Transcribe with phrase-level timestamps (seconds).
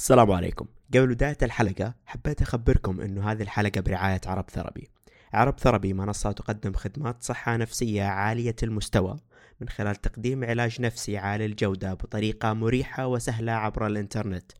[0.00, 0.66] السلام عليكم.
[0.94, 4.88] قبل بداية الحلقة حبيت أخبركم أنه هذه الحلقة برعاية عرب ثربي.
[5.32, 9.16] عرب ثربي منصة تقدم خدمات صحة نفسية عالية المستوى
[9.60, 14.52] من خلال تقديم علاج نفسي عالي الجودة بطريقة مريحة وسهلة عبر الإنترنت.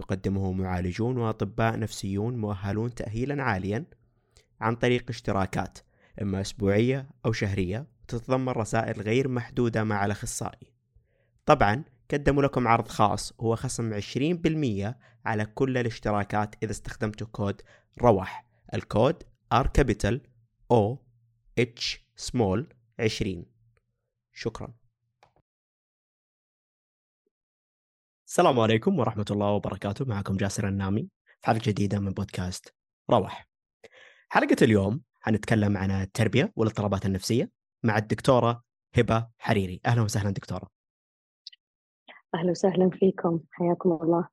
[0.00, 3.84] يقدمه معالجون وأطباء نفسيون مؤهلون تأهيلا عاليا
[4.60, 5.78] عن طريق اشتراكات
[6.22, 10.72] إما أسبوعية أو شهرية تتضمن رسائل غير محدودة مع الأخصائي.
[11.46, 14.94] طبعا قدموا لكم عرض خاص هو خصم 20%
[15.26, 17.62] على كل الاشتراكات إذا استخدمتوا كود
[18.02, 18.44] روح
[18.74, 19.22] الكود
[19.54, 20.18] R capital
[20.72, 20.96] O
[21.60, 21.98] H
[22.30, 22.62] small
[23.00, 23.46] 20
[24.32, 24.74] شكرا.
[28.26, 31.08] السلام عليكم ورحمة الله وبركاته معكم جاسر النامي
[31.40, 32.74] في حلقة جديدة من بودكاست
[33.10, 33.48] روح
[34.28, 37.50] حلقة اليوم حنتكلم عن التربية والإضطرابات النفسية
[37.82, 38.64] مع الدكتورة
[38.94, 39.80] هبة حريري.
[39.86, 40.77] أهلا وسهلا دكتورة.
[42.34, 43.40] أهلا وسهلا فيكم.
[43.50, 44.28] حياكم الله.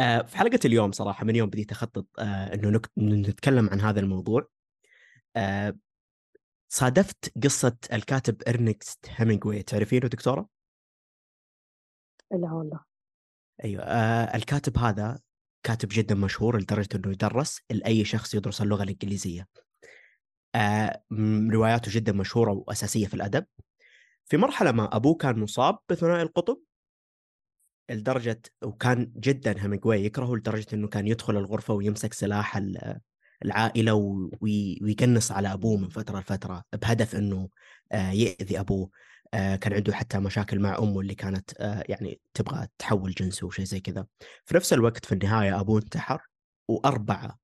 [0.00, 2.90] آه، في حلقة اليوم صراحة من يوم بديت أخطط آه، نك...
[2.98, 4.48] نتكلم عن هذا الموضوع.
[5.36, 5.76] آه،
[6.72, 10.48] صادفت قصة الكاتب إرنكست هيمنغوي تعرفينه دكتورة؟
[12.30, 12.80] لا والله.
[13.64, 13.84] أيوة.
[14.34, 15.20] الكاتب هذا
[15.62, 19.48] كاتب جدا مشهور لدرجة إنه يدرس لأي شخص يدرس اللغة الإنجليزية.
[21.52, 23.46] رواياته جدا مشهورة وأساسية في الأدب.
[24.28, 26.58] في مرحلة ما أبوه كان مصاب بثنائي القطب
[27.90, 32.60] لدرجة وكان جدا هيمنجواي يكرهه لدرجة إنه كان يدخل الغرفة ويمسك سلاح
[33.44, 33.92] العائلة
[34.40, 37.48] ويقنص على أبوه من فترة لفترة بهدف إنه
[37.92, 38.90] آه، يأذي أبوه.
[39.34, 43.64] آه، كان عنده حتى مشاكل مع أمه اللي كانت آه، يعني تبغى تحول جنسه وشيء
[43.64, 44.06] زي كذا.
[44.44, 46.22] في نفس الوقت في النهاية أبوه انتحر
[46.68, 47.38] وأربعة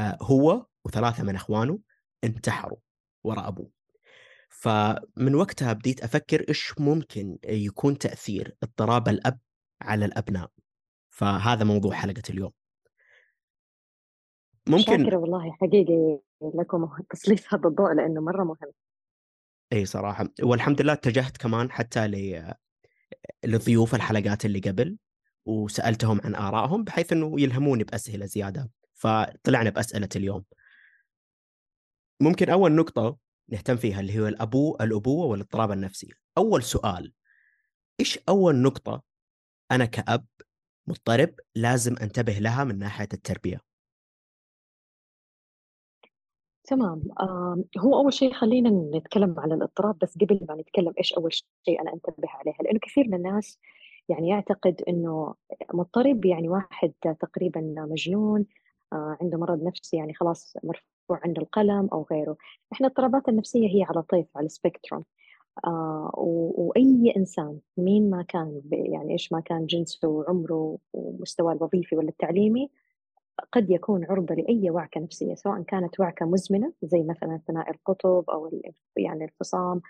[0.00, 1.78] هو وثلاثة من إخوانه
[2.24, 2.78] انتحروا
[3.24, 3.75] وراء أبوه.
[4.48, 9.38] فمن وقتها بديت أفكر إيش ممكن يكون تأثير اضطراب الأب
[9.82, 10.50] على الأبناء.
[11.08, 12.52] فهذا موضوع حلقة اليوم.
[14.68, 18.72] ممكن شاكرة والله حقيقي لكم تسليط هذا الضوء لأنه مرة مهم.
[19.72, 20.28] إي صراحة.
[20.42, 22.42] والحمد لله اتجهت كمان حتى ل
[23.44, 24.98] لضيوف الحلقات اللي قبل
[25.46, 28.70] وسألتهم عن آرائهم بحيث إنه يلهموني باسئله زيادة.
[28.94, 30.44] فطلعنا بأسئلة اليوم.
[32.20, 33.16] ممكن أول نقطة
[33.48, 36.12] نهتم فيها اللي هو الابو الأبوة والاضطراب النفسي.
[36.38, 37.12] أول سؤال
[38.00, 39.02] إيش أول نقطة
[39.70, 40.26] أنا كأب
[40.86, 43.60] مضطرب لازم أنتبه لها من ناحية التربية؟
[46.64, 47.02] تمام.
[47.78, 51.92] هو أول شيء خلينا نتكلم على الاضطراب بس قبل ما نتكلم إيش أول شيء أنا
[51.94, 53.58] أنتبه عليها لأنه كثير من الناس
[54.08, 55.34] يعني يعتقد إنه
[55.74, 58.46] مضطرب يعني واحد تقريبا مجنون
[58.92, 60.56] آه عنده مرض نفسي يعني خلاص
[61.14, 62.36] عنده القلم أو غيره.
[62.72, 65.04] إحنا الاضطرابات النفسية هي على طيف على السبيكتروم
[65.64, 72.08] آه وأي إنسان مين ما كان يعني إيش ما كان جنسه وعمره ومستواه الوظيفي ولا
[72.08, 72.70] التعليمي
[73.52, 78.60] قد يكون عرضة لأي وعكة نفسية سواء كانت وعكة مزمنة زي مثلا ثنائي القطب أو
[78.96, 79.80] يعني الفصام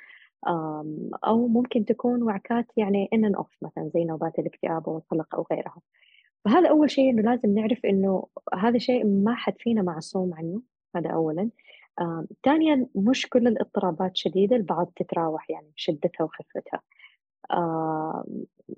[1.26, 5.80] أو ممكن تكون وعكات يعني ان اوف مثلا زي نوبات الاكتئاب أو القلق أو غيرها.
[6.44, 10.62] فهذا أول شيء إنه لازم نعرف إنه هذا شيء ما حد فينا معصوم عنه.
[10.96, 11.50] هذا اولا.
[12.00, 16.80] آه، ثانيا مش كل الاضطرابات شديدة البعض تتراوح يعني شدتها وخفتها.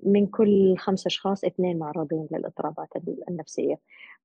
[0.03, 2.89] من كل خمس أشخاص اثنين معرضين للاضطرابات
[3.29, 3.79] النفسية.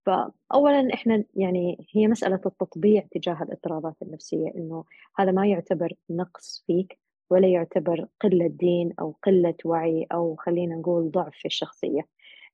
[0.06, 4.84] فأولا إحنا يعني هي مسألة التطبيع تجاه الاضطرابات النفسية إنه
[5.18, 6.98] هذا ما يعتبر نقص فيك
[7.30, 12.06] ولا يعتبر قلة دين أو قلة وعي أو خلينا نقول ضعف في الشخصية.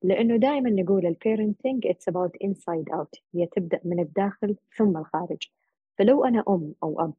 [0.03, 5.51] لأنه دائما نقول ال parenting it's about inside out هي تبدأ من الداخل ثم الخارج.
[5.97, 7.13] فلو أنا أم أو أب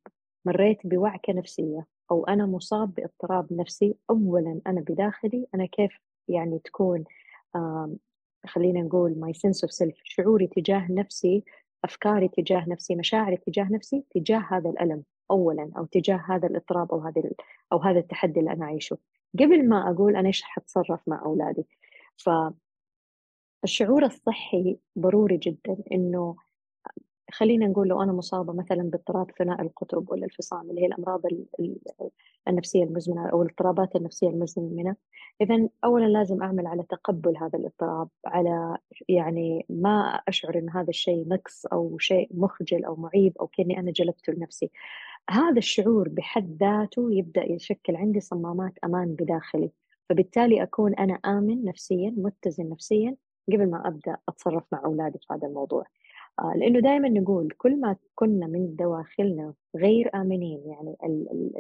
[0.45, 5.99] مريت بوعكة نفسية أو أنا مصاب باضطراب نفسي أولا أنا بداخلي أنا كيف
[6.29, 7.05] يعني تكون
[8.47, 11.45] خلينا نقول my sense of self شعوري تجاه نفسي
[11.85, 16.99] أفكاري تجاه نفسي مشاعري تجاه نفسي تجاه هذا الألم أولا أو تجاه هذا الاضطراب أو
[16.99, 17.23] هذا
[17.73, 18.99] أو هذا التحدي اللي أنا أعيشه.
[19.41, 21.67] قبل ما أقول أنا إيش حتصرف مع أولادي.
[23.63, 26.37] فالشعور الصحي ضروري جدا إنه
[27.33, 31.21] خلينا نقول لو أنا مصابة مثلا باضطراب ثنائي القطب ولا الفصام اللي هي الأمراض
[32.49, 34.97] النفسية المزمنة أو الاضطرابات النفسية المزمنة
[35.41, 38.77] إذا أولا لازم أعمل على تقبل هذا الاضطراب على
[39.09, 43.91] يعني ما أشعر أن هذا الشيء نقص أو شيء مخجل أو معيب أو كأني أنا
[43.91, 44.71] جلبته لنفسي.
[45.31, 49.71] هذا الشعور بحد ذاته يبدأ يشكل عندي صمامات أمان بداخلي
[50.09, 53.17] فبالتالي أكون أنا آمن نفسيا متزن نفسيا
[53.49, 55.85] قبل ما أبدأ أتصرف مع أولادي في هذا الموضوع.
[56.41, 60.97] آه، لأنه دائما نقول كل ما كنا من دواخلنا غير آمنين يعني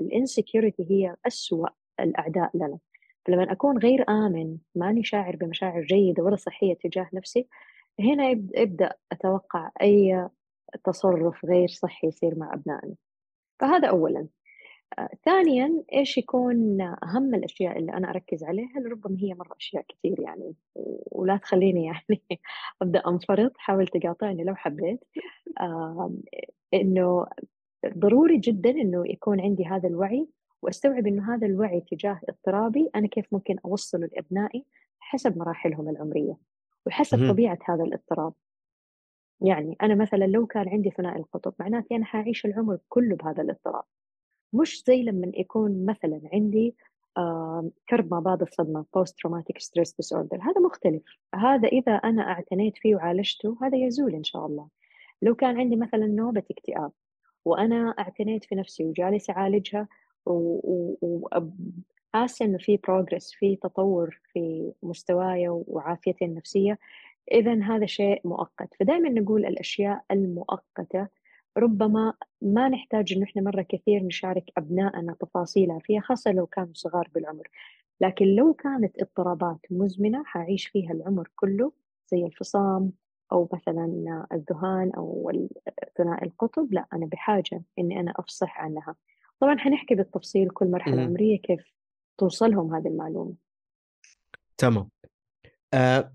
[0.00, 1.69] الإنسكيورتي هي أسوأ
[2.00, 2.79] الأعداء لنا.
[3.26, 7.49] فلما أكون غير آمن ماني شاعر بمشاعر جيدة ولا صحية تجاه نفسي
[8.00, 10.28] هنا يبدأ أتوقع أي
[10.85, 12.94] تصرف غير صحي يصير مع أبنائنا.
[13.61, 14.20] فهذا أولا.
[14.20, 14.28] آه،
[15.25, 20.55] ثانيا إيش يكون أهم الأشياء اللي أنا أركز عليها؟ ربما هي مرة أشياء كثير يعني
[21.12, 22.23] ولا تخليني يعني
[22.83, 23.53] أبدأ أنفرط.
[23.56, 25.05] حاول تقاطعني لو حبيت.
[26.75, 27.27] إنه
[27.99, 30.29] ضروري جدا إنه يكون عندي هذا الوعي
[30.62, 32.91] وأستوعب إنه هذا الوعي تجاه اضطرابي.
[32.97, 34.65] أنا كيف ممكن أوصله لأبنائي
[35.00, 36.37] حسب مراحلهم العمرية
[36.87, 38.33] وحسب طبيعة هذا الاضطراب.
[39.41, 43.85] يعني أنا مثلا لو كان عندي ثنائي القطب معناتي أنا حاعيش العمر كله بهذا الاضطراب.
[44.52, 46.75] مش زي لما يكون مثلا عندي
[47.88, 50.40] كرب ما بعد الصدمة post traumatic stress disorder.
[50.40, 51.02] هذا مختلف.
[51.34, 54.69] هذا إذا أنا اعتنيت فيه وعالجته هذا يزول إن شاء الله.
[55.22, 56.93] لو كان عندي مثلا نوبة اكتئاب
[57.44, 59.88] وأنا اعتنيت في نفسي وجالس أعالجها
[60.26, 66.78] وحاسة إنه في بروجرس في تطور في مستواي وعافيتي النفسية
[67.32, 68.75] إذا هذا شيء مؤقت.
[68.81, 71.08] فدائما نقول الأشياء المؤقتة
[71.56, 77.08] ربما ما نحتاج إنه إحنا مرة كثير نشارك أبنائنا تفاصيلها فيها خاصة لو كانوا صغار
[77.14, 77.49] بالعمر.
[78.00, 81.72] لكن لو كانت اضطرابات مزمنة حعيش فيها العمر كله
[82.10, 82.93] زي الفصام
[83.32, 85.32] أو مثلا الذهان أو
[85.99, 88.96] ثنائي القطب لا أنا بحاجة إني أنا أفصح عنها.
[89.40, 91.75] طبعا حنحكي بالتفصيل كل مرحلة عمرية كيف
[92.19, 93.34] توصلهم هذه المعلومة.
[94.58, 94.90] تمام.
[95.75, 96.14] آه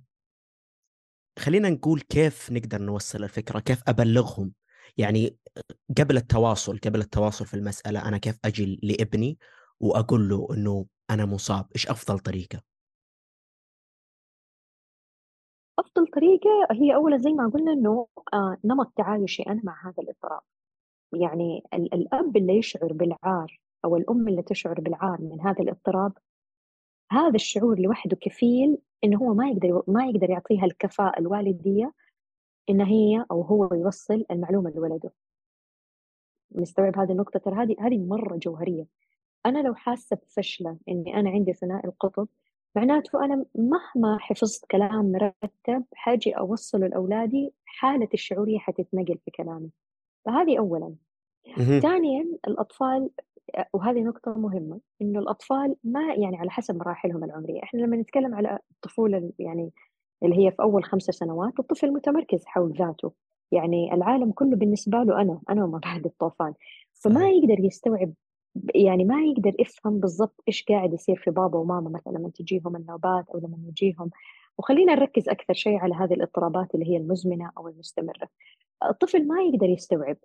[1.40, 4.52] خلينا نقول كيف نقدر نوصل الفكرة كيف أبلغهم؟
[4.98, 5.38] يعني
[5.98, 9.38] قبل التواصل قبل التواصل في المسألة أنا كيف أجي لابني
[9.80, 12.62] وأقول له أنه أنا مصاب إيش أفضل طريقة؟
[15.80, 20.42] أفضل طريقة هي أولا زي ما قلنا أنه آه نمط تعايشي أنا مع هذا الاضطراب
[21.14, 26.14] يعني الأب اللي يشعر بالعار أو الأم اللي تشعر بالعار من هذا الاضطراب
[27.12, 31.94] هذا الشعور لوحده كفيل إنه هو ما يقدر ما يقدر يعطيها الكفاءة الوالدية
[32.70, 35.12] إن هي أو هو يوصل المعلومة لولده.
[36.52, 38.88] مستوعب هذه النقطة؟ ترى هذه هذه مرة جوهرية.
[39.46, 42.28] أنا لو حاسة بفشلة إني أنا عندي ثنائي القطب
[42.76, 49.70] معناته أنا مهما حفظت كلام مرتب حاجي أوصله لأولادي حالة الشعورية حتتنقل في كلامي.
[50.26, 50.96] فهذه أولا.
[51.82, 53.10] ثانيا الأطفال
[53.74, 58.60] وهذه نقطة مهمة إنه الأطفال ما يعني على حسب مراحلهم العمرية، إحنا لما نتكلم على
[58.72, 59.72] الطفولة يعني
[60.24, 63.12] اللي هي في أول خمسة سنوات الطفل متمركز حول ذاته،
[63.52, 66.54] يعني العالم كله بالنسبة له أنا، أنا وما بعد الطوفان،
[66.94, 68.14] فما يقدر يستوعب
[68.76, 73.30] يعني ما يقدر يفهم بالضبط إيش قاعد يصير في بابا وماما مثلا لما تجيهم النوبات
[73.30, 74.10] أو لما يجيهم.
[74.58, 78.30] وخلينا نركز أكثر شيء على هذه الاضطرابات اللي هي المزمنة أو المستمرة.
[78.90, 80.18] الطفل ما يقدر يستوعب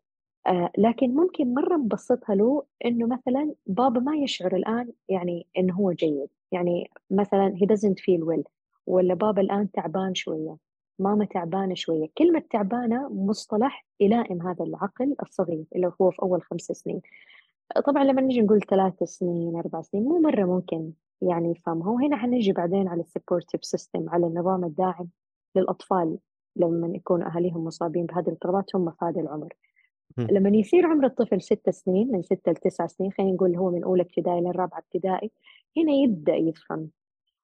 [0.46, 5.92] آه لكن ممكن مرة نبسطها له إنه مثلا بابا ما يشعر الآن يعني إنه هو
[5.92, 6.28] جيد.
[6.52, 8.42] يعني مثلا he doesn't feel well.
[8.87, 10.56] ولا بابا الآن تعبان شوية
[10.99, 12.08] ماما تعبانة شوية.
[12.19, 17.00] كلمة تعبانة مصطلح يلائم هذا العقل الصغير اللي هو في أول خمس سنين.
[17.87, 20.93] طبعا لما نجي نقول ثلاث سنين أربع سنين مو مرة ممكن
[21.23, 25.08] يعني يفهمها وهنا حنجي بعدين على ال supportive system على النظام الداعم
[25.56, 26.19] للأطفال
[26.56, 29.55] لما يكونوا أهاليهم مصابين بهذه الاضطرابات هم في هذا العمر
[30.19, 34.02] لما يصير عمر الطفل ست سنين من ستة لتسع سنين خلينا نقول هو من أولى
[34.02, 35.31] ابتدائي للرابعة ابتدائي
[35.76, 36.90] هنا يبدأ يفهم.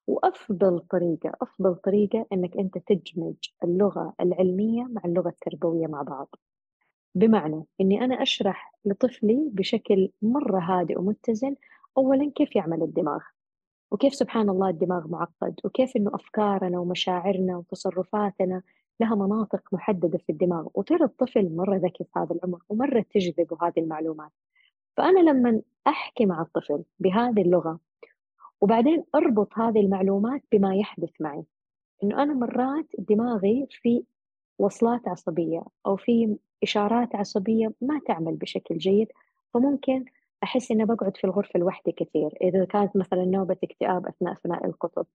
[0.09, 6.35] وأفضل طريقة أفضل طريقة إنك أنت تدمج اللغة العلمية مع اللغة التربوية مع بعض.
[7.15, 11.55] بمعنى إني أنا أشرح لطفلي بشكل مرة هادئ ومتزن
[11.97, 13.19] أولا كيف يعمل الدماغ؟
[13.91, 18.61] وكيف سبحان الله الدماغ معقد؟ وكيف إنه أفكارنا ومشاعرنا وتصرفاتنا
[18.99, 23.79] لها مناطق محددة في الدماغ؟ وترى الطفل مرة ذكي في هذا العمر ومرة تجذبه هذه
[23.79, 24.31] المعلومات.
[24.97, 27.79] فأنا لما أحكي مع الطفل بهذه اللغة
[28.61, 31.43] وبعدين أربط هذه المعلومات بما يحدث معي.
[32.03, 34.03] إنه أنا مرات دماغي في
[34.59, 39.07] وصلات عصبية أو في إشارات عصبية ما تعمل بشكل جيد
[39.53, 40.05] فممكن
[40.43, 42.37] أحس إني بقعد في الغرفة لوحدي كثير.
[42.41, 45.05] إذا كانت مثلا نوبة اكتئاب أثناء ثنائي القطب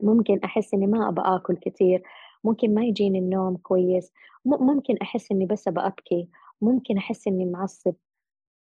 [0.00, 2.02] ممكن أحس إني ما أبى آكل كثير.
[2.44, 4.12] ممكن ما يجيني النوم كويس.
[4.44, 6.28] ممكن أحس إني بس أبى أبكي.
[6.60, 7.94] ممكن أحس إني معصب.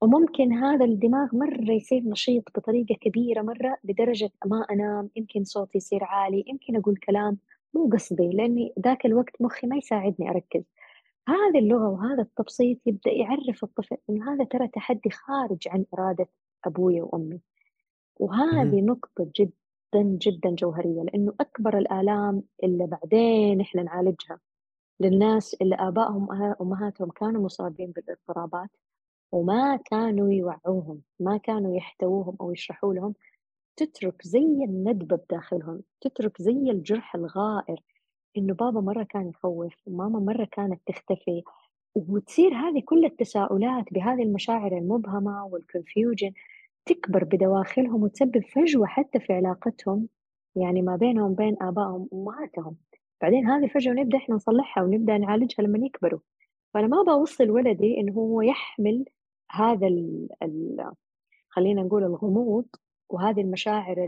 [0.01, 6.03] وممكن هذا الدماغ مرة يصير نشيط بطريقة كبيرة مرة لدرجة ما أنام يمكن صوتي يصير
[6.03, 7.37] عالي يمكن أقول كلام
[7.73, 10.63] مو قصدي لأني ذاك الوقت مخي ما يساعدني أركز.
[11.27, 16.27] هذه اللغة وهذا التبسيط يبدأ يعرف الطفل إنه هذا ترى تحدي خارج عن إرادة
[16.65, 17.41] أبوي وأمي.
[18.19, 19.53] وهذه نقطة جدا
[20.03, 24.39] جدا جوهرية لأنه أكبر الآلام اللي بعدين إحنا نعالجها
[24.99, 28.69] للناس اللي آبائهم وأمهاتهم كانوا مصابين بالإضطرابات
[29.32, 33.13] وما كانوا يوعوهم ما كانوا يحتووهم أو يشرحوا لهم.
[33.77, 37.79] تترك زي الندبة بداخلهم تترك زي الجرح الغائر.
[38.38, 41.44] إنه بابا مرة كان يخوف وماما مرة كانت تختفي.
[41.96, 46.32] وتصير هذه كل التساؤلات بهذه المشاعر المبهمة والكونفيوجن
[46.86, 50.08] تكبر بدواخلهم وتسبب فجوة حتى في علاقتهم
[50.55, 52.75] يعني ما بينهم وبين آبائهم وأمهاتهم.
[53.22, 56.20] بعدين هذه الفجوة نبدأ إحنا نصلحها ونبدأ نعالجها لما يكبروا.
[56.74, 59.05] فأنا ما بوصل ولدي إنه هو يحمل
[59.55, 60.91] هذا ال ال
[61.50, 62.65] خلينا نقول الغموض
[63.09, 64.05] وهذه المشاعر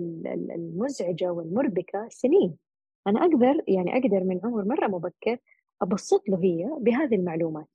[0.55, 2.57] المزعجة والمربكة سنين.
[3.07, 5.37] أنا أقدر يعني أقدر من عمر مرة مبكر
[5.81, 7.67] أبسط له هي بهذه المعلومات.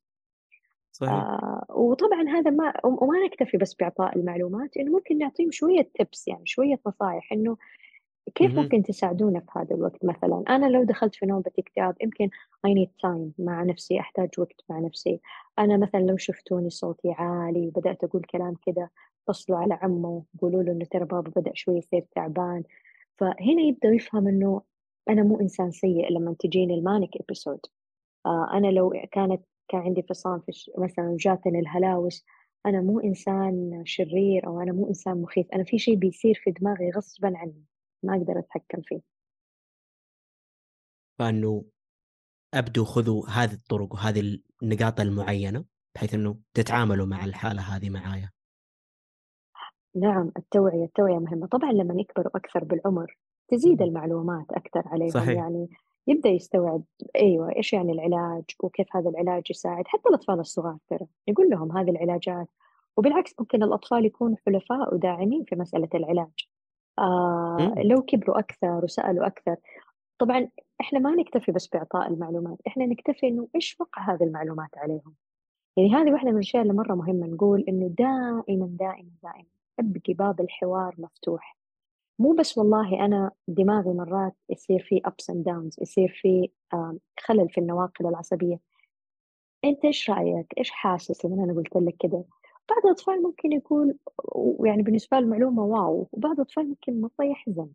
[0.91, 1.13] صحيح.
[1.13, 6.45] آه وطبعا هذا ما وما نكتفي بس بإعطاء المعلومات إنه ممكن نعطيهم شوية تبس يعني
[6.45, 7.57] شوية نصائح إنه
[8.35, 8.55] كيف.
[8.55, 12.29] ممكن تساعدونا في هذا الوقت مثلا؟ أنا لو دخلت في نوبة اكتئاب يمكن
[12.67, 15.19] I need time مع نفسي أحتاج وقت مع نفسي.
[15.59, 18.89] أنا مثلا لو شفتوني صوتي عالي وبدأت أقول كلام كذا
[19.29, 22.63] اتصلوا على عمه قولوا له إنه ترى بابا بدأ شوي يصير تعبان.
[23.17, 24.61] فهنا يبدأ يفهم إنه
[25.09, 27.59] أنا مو إنسان سيء لما تجيني المانيك إبيسود
[28.25, 30.71] آه أنا لو كانت كان عندي فصام في ش...
[30.77, 32.25] مثلا جاتني الهلاوس
[32.65, 35.47] أنا مو إنسان شرير أو أنا مو إنسان مخيف.
[35.53, 37.63] أنا في شيء بيصير في دماغي غصبا عني.
[38.03, 39.01] ما أقدر أتحكم فيه.
[41.19, 41.63] فإنه
[42.53, 48.29] ابدوا خذوا هذه الطرق وهذه النقاط المعينة بحيث إنه تتعاملوا مع الحالة هذه معايا.
[49.95, 51.47] نعم التوعية التوعية مهمة.
[51.47, 53.17] طبعا لما يكبروا أكثر بالعمر
[53.47, 53.81] تزيد.
[53.81, 55.09] المعلومات أكثر عليهم.
[55.09, 55.37] صحيح.
[55.37, 55.69] يعني
[56.07, 56.83] يبدأ يستوعب
[57.15, 59.87] أيوة إيش يعني العلاج وكيف هذا العلاج يساعد.
[59.87, 62.47] حتى الأطفال الصغار ترى نقول لهم هذه العلاجات.
[62.97, 66.47] وبالعكس ممكن الأطفال يكونوا حلفاء وداعمين في مسألة العلاج.
[66.99, 67.73] آه.
[67.85, 69.55] لو كبروا أكثر وسألوا أكثر
[70.19, 70.49] طبعا
[70.81, 75.13] إحنا ما نكتفي بس بإعطاء المعلومات إحنا نكتفي إنه إيش وقع هذه المعلومات عليهم
[75.77, 79.45] يعني هذه واحدة من الأشياء اللي مرة مهمة نقول إنه دائما دائما دائما
[79.79, 81.57] أبقي باب الحوار مفتوح
[82.19, 87.49] مو بس والله أنا دماغي مرات يصير فيه ups and downs يصير فيه آم، خلل
[87.49, 88.59] في النواقل العصبية
[89.65, 92.23] أنت إيش رأيك؟ إيش حاسس لما أنا قلت لك كده؟
[92.69, 93.93] بعض الأطفال ممكن يكون
[94.65, 97.69] يعني بالنسبة له معلومة واو وبعض الأطفال ممكن مرة يحزن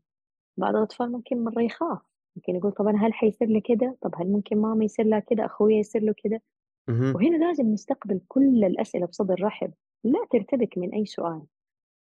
[0.57, 1.99] بعض الأطفال ممكن مرة يخاف
[2.37, 5.45] ممكن يقول طب أنا هل حيصير لي كده؟ طب هل ممكن ماما يصير لها كده؟
[5.45, 6.43] أخويا يصير له كده؟
[6.89, 7.15] مهم.
[7.15, 9.73] وهنا لازم نستقبل كل الأسئلة بصدر رحب
[10.05, 11.43] لا ترتبك من أي سؤال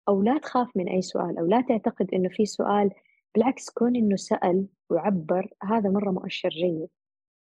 [0.10, 2.92] أو لا تخاف من أي سؤال أو لا تعتقد إنه في سؤال
[3.36, 6.90] بالعكس كون إنه سأل وعبر هذا مرة مؤشر جيد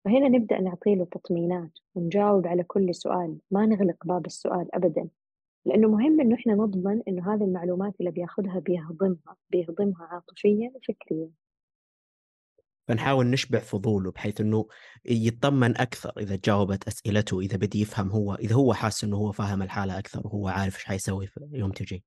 [0.06, 5.10] فهنا نبدأ نعطي له تطمينات ونجاوب على كل سؤال ما نغلق باب السؤال أبدا
[5.66, 11.30] لأنه مهم إنه إحنا نضمن إنه هذه المعلومات اللي بياخدها بيهضمها بيهضمها عاطفيا وفكريا
[12.88, 14.68] فنحاول نشبع فضوله بحيث إنه
[15.06, 19.62] يطمن أكثر إذا جاوبت أسئلته إذا بدي يفهم هو إذا هو حاس إنه هو فاهم
[19.62, 22.04] الحالة أكثر وهو عارف إيش حيسوي في يوم تجي.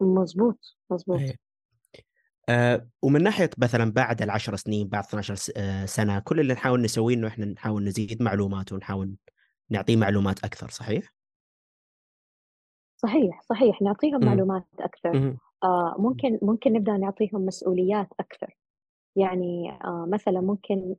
[0.00, 1.45] مظبوط مظبوط إيه.
[2.48, 6.82] آه ومن ناحية مثلا بعد العشر سنين بعد 12 س- آه، سنة كل اللي نحاول
[6.82, 9.16] نسويه إنه إحنا نحاول نزيد معلومات ونحاول
[9.70, 11.12] نعطيه معلومات أكثر صحيح؟
[12.96, 14.26] صحيح صحيح نعطيهم مم.
[14.26, 15.38] معلومات أكثر مم.
[15.64, 18.56] آه ممكن ممكن نبدأ نعطيهم مسؤوليات أكثر
[19.16, 20.96] يعني آه مثلا ممكن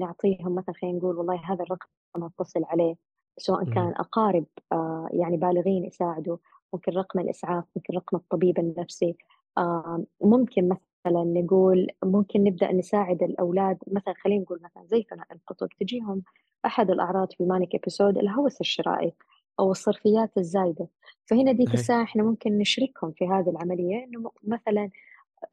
[0.00, 1.88] نعطيهم مثلا خلينا نقول والله هذا الرقم
[2.24, 2.94] اتصل عليه
[3.38, 3.64] سواء.
[3.64, 6.36] كان أقارب آه يعني بالغين يساعدوا
[6.72, 9.16] ممكن رقم الإسعاف ممكن رقم الطبيب النفسي
[9.58, 15.68] آه ممكن مثلا نقول ممكن نبدأ نساعد الأولاد مثلا خلينا نقول مثلا زي ثناء القطب
[15.80, 16.22] تجيهم
[16.66, 19.12] أحد الأعراض في المانيك إبيسود الهوس الشرائي
[19.60, 20.88] أو الصرفيات الزايدة.
[21.26, 21.78] فهنا ديك صحيح.
[21.80, 24.90] الساعة إحنا ممكن نشركهم في هذه العملية إنه م- مثلا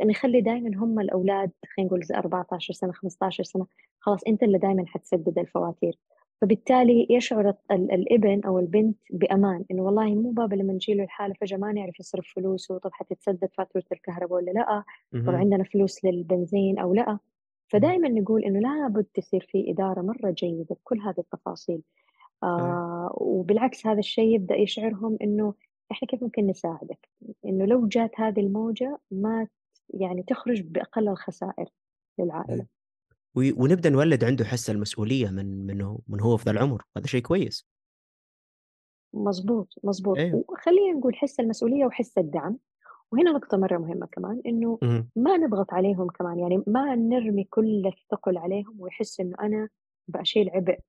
[0.05, 3.65] نخلي دائما هم الأولاد خلينا نقول زي 14 سنة 15 سنة
[3.99, 5.99] خلاص أنت اللي دائما حتسدد الفواتير.
[6.41, 11.33] فبالتالي يشعر ال- الإبن أو البنت بأمان؟ إنه والله مو بابا لما نجي له الحالة
[11.41, 15.35] فجأة ما نعرف يصرف فلوسه طب حتتسدد فاتورة الكهرباء ولا لأ طب.
[15.35, 17.17] عندنا فلوس للبنزين أو لأ.
[17.67, 21.81] فدائما نقول إنه لابد تصير في إدارة مرة جيدة بكل هذه التفاصيل.
[22.43, 25.53] آه وبالعكس هذا الشيء يبدأ يشعرهم إنه
[25.91, 27.09] إحنا كيف ممكن نساعدك؟
[27.45, 29.47] إنه لو جات هذه الموجة ما
[29.89, 31.65] يعني تخرج بأقل الخسائر
[32.19, 32.63] للعائلة.
[32.63, 32.65] و-
[33.35, 37.67] ونبدأ نولد عنده حس المسؤولية من منه من هو في ذا العمر هذا شيء كويس.
[39.13, 42.57] مظبوط مظبوط أيوه وخلينا نقول حس المسؤولية وحس الدعم.
[43.11, 44.79] وهنا نقطة مرة مهمة كمان إنه.
[45.15, 49.69] ما نضغط عليهم كمان يعني ما نرمي كل الثقل عليهم ويحس إنه أنا
[50.07, 50.79] بأشيل عبء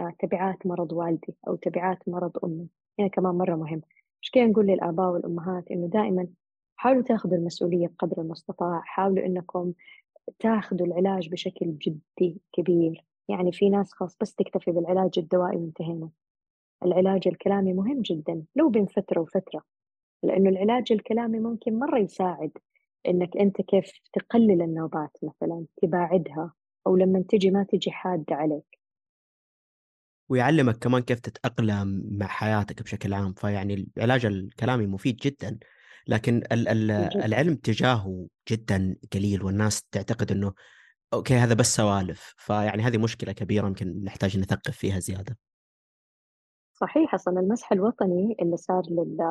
[0.00, 2.68] آه، تبعات مرض والدي أو تبعات مرض أمي.
[2.98, 3.82] هنا كمان مرة مهم.
[4.22, 6.26] مش كده نقول للآباء والأمهات إنه دائما
[6.76, 9.72] حاولوا تاخذوا المسؤولية بقدر المستطاع حاولوا إنكم
[10.38, 13.04] تاخذوا العلاج بشكل جدي كبير.
[13.28, 16.10] يعني في ناس خلاص بس تكتفي بالعلاج الدوائي وانتهينا.
[16.84, 19.62] العلاج الكلامي مهم جدا لو بين فترة وفترة.
[20.22, 22.50] لأنه العلاج الكلامي ممكن مرة يساعد
[23.08, 26.52] إنك أنت كيف تقلل النوبات مثلا تباعدها
[26.86, 28.78] أو لما تجي ما تجي حادة عليك.
[30.28, 33.32] ويعلمك كمان كيف تتأقلم مع حياتك بشكل عام.
[33.32, 35.58] فيعني العلاج الكلامي مفيد جدا.
[36.08, 36.90] لكن ال ال
[37.24, 40.52] العلم تجاهه جدا قليل والناس تعتقد إنه
[41.14, 45.38] أوكي هذا بس سوالف فيعني هذه مشكلة كبيرة يمكن نحتاج نثقف فيها زيادة.
[46.74, 48.82] صحيح أصلا المسح الوطني اللي صار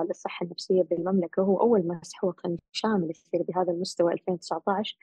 [0.09, 4.97] للصحة النفسية بالمملكة هو أول مسح وطني شامل يصير بهذا المستوى 2019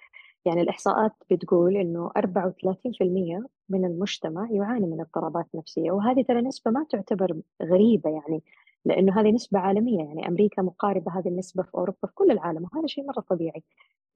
[0.45, 6.87] يعني الإحصاءات بتقول إنه 34% من المجتمع يعاني من اضطرابات نفسية وهذه ترى نسبة ما
[6.91, 8.43] تعتبر غريبة يعني.
[8.85, 12.87] لأنه هذه نسبة عالمية يعني أمريكا مقاربة هذه النسبة في أوروبا في كل العالم وهذا
[12.87, 13.63] شيء مرة طبيعي.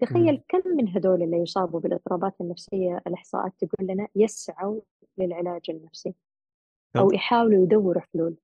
[0.00, 4.80] تخيل كم من هدول اللي يصابوا بالاضطرابات النفسية الإحصاءات تقول لنا يسعوا
[5.18, 6.14] للعلاج النفسي
[6.96, 8.36] أو يحاولوا يدوروا حلول.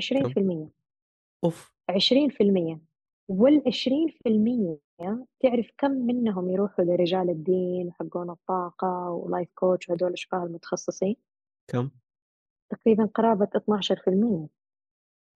[0.00, 0.68] 20%
[1.44, 1.72] أوف.
[1.90, 2.78] 20%
[3.28, 4.78] وال 20%
[5.40, 11.16] تعرف كم منهم يروحوا لرجال الدين وحقون الطاقة ولايف كوتش وهدول الأشباه المتخصصين؟
[11.68, 11.90] كم؟
[12.70, 14.59] تقريبا قرابة 12%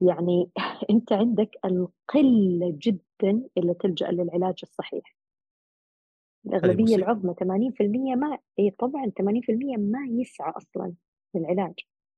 [0.01, 0.51] يعني
[0.91, 5.17] أنت عندك القلة جدا اللي تلجأ للعلاج الصحيح.
[6.47, 10.95] الأغلبية العظمى 80% ما إي طبعا 80% ما يسعى أصلا
[11.35, 11.75] للعلاج.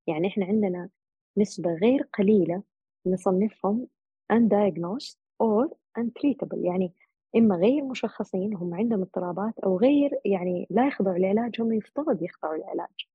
[0.07, 0.89] يعني إحنا عندنا
[1.37, 2.63] نسبة غير قليلة
[3.07, 3.89] نصنفهم
[4.33, 5.69] undiagnosed or
[5.99, 6.59] untreatable.
[6.65, 6.93] يعني
[7.37, 12.57] إما غير مشخصين هم عندهم اضطرابات أو غير يعني لا يخضعوا للعلاج هم يفترض يخضعوا
[12.57, 13.09] للعلاج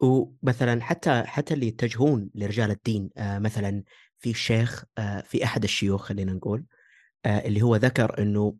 [0.00, 3.82] ومثلا حتى حتى اللي يتجهون لرجال الدين آه مثلا
[4.18, 6.64] في شيخ آه في أحد الشيوخ خلينا نقول
[7.24, 8.56] آه اللي هو ذكر إنه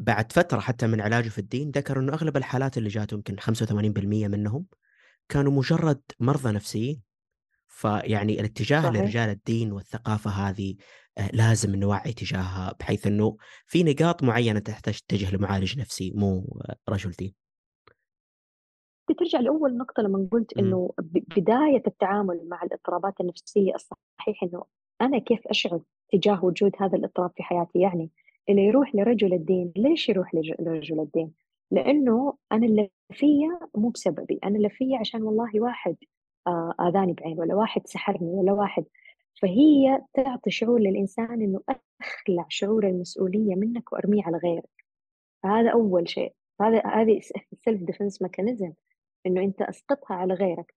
[0.00, 4.28] بعد فترة حتى من علاجه في الدين ذكر إنه أغلب الحالات اللي جاته يمكن 85%
[4.28, 4.66] منهم
[5.28, 7.02] كانوا مجرد مرضى نفسيين
[7.68, 8.94] فيعني الاتجاه صحيح.
[8.94, 10.76] لرجال الدين والثقافة هذه
[11.32, 13.36] لازم نوعي تجاهها بحيث إنه
[13.66, 17.34] في نقاط معينة تحتاج تتجه لمعالج نفسي مو رجل دين.
[19.20, 20.90] ترجع لأول نقطة لما قلت إنه
[21.36, 24.64] بداية التعامل مع الاضطرابات النفسية الصحيح إنه
[25.00, 25.80] أنا كيف أشعر
[26.12, 28.10] تجاه وجود هذا الاضطراب في حياتي؟ يعني
[28.48, 31.32] اللي يروح لرجل الدين ليش يروح لرجل الدين؟
[31.70, 35.96] لأنه أنا اللي فيا مو بسببي، أنا اللي فيا عشان والله واحد
[36.46, 38.84] آه، آذاني بعين ولا واحد سحرني ولا واحد.
[39.42, 41.60] فهي تعطي شعور للإنسان إنه
[42.00, 44.84] أخلع شعور المسؤولية منك وأرميه على غيرك.
[45.44, 47.20] هذا أول شيء، هذا هذه
[47.54, 48.72] self defense mechanism
[49.26, 50.74] إنه أنت أسقطها على غيرك.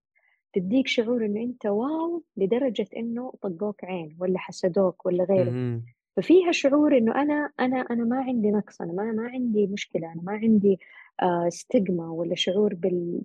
[0.53, 5.81] تديك شعور إنه أنت wow لدرجة إنه طقوك عين ولا حسدوك ولا غيره
[6.17, 10.21] ففيها شعور إنه أنا أنا أنا ما عندي نقص أنا ما ما عندي مشكلة أنا
[10.21, 10.79] ما عندي
[11.21, 12.73] آه stigma ولا شعور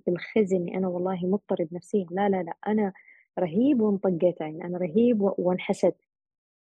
[0.07, 2.05] بالخزي إني أنا والله مضطرب نفسيا.
[2.11, 2.93] لا لا لا أنا
[3.39, 5.93] رهيب وانطقيت عين أنا رهيب وانحسد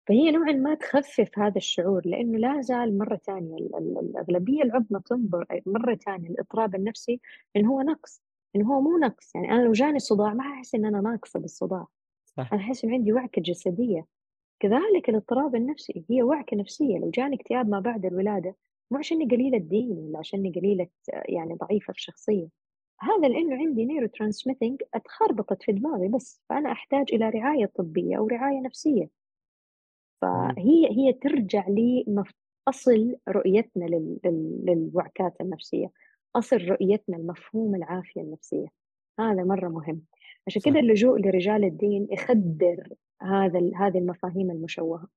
[0.09, 5.95] فهي نوعا ما تخفف هذا الشعور لأنه لا زال مرة ثانية الأغلبية العظمى تنظر مرة
[5.95, 7.21] ثانية الاضطراب النفسي
[7.57, 8.23] انه هو نقص.
[8.57, 11.87] إنه هو مو نقص يعني أنا لو جاني صداع ما أحس إن أنا ناقصة بالصداع.
[12.27, 12.53] صح.
[12.53, 14.07] أنا أحس ان عندي وعكة جسدية.
[14.61, 16.99] كذلك الاضطراب النفسي هي وعكة نفسية.
[16.99, 18.57] لو جاني اكتئاب ما بعد الولادة
[18.91, 20.89] مو عشاني قليلة دين ولا عشاني قليلة
[21.29, 22.49] يعني ضعيفة في الشخصية
[23.01, 28.61] هذا لأنه عندي neurotransmitting اتخربطت في دماغي بس فأنا أحتاج إلى رعاية طبية أو رعاية
[28.61, 29.11] نفسية.
[30.23, 33.85] فهي هي ترجع لأصل رؤيتنا
[34.65, 35.91] للوعكات النفسية.
[36.37, 38.67] أصل رؤيتنا لمفهوم العافية النفسية.
[39.21, 40.03] هذا مرة مهم.
[40.47, 42.89] عشان كذا اللجوء لرجال الدين يخدر
[43.23, 45.09] هذا هذه المفاهيم المشوهة.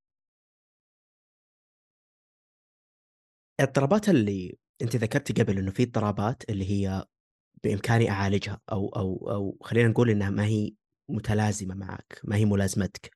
[3.60, 7.06] الاضطرابات اللي أنت ذكرتي قبل إنه في اضطرابات اللي هي
[7.63, 10.71] بإمكاني أعالجها أو أو أو خلينا نقول إنها ما هي
[11.10, 13.12] متلازمة معك ما هي ملازمتك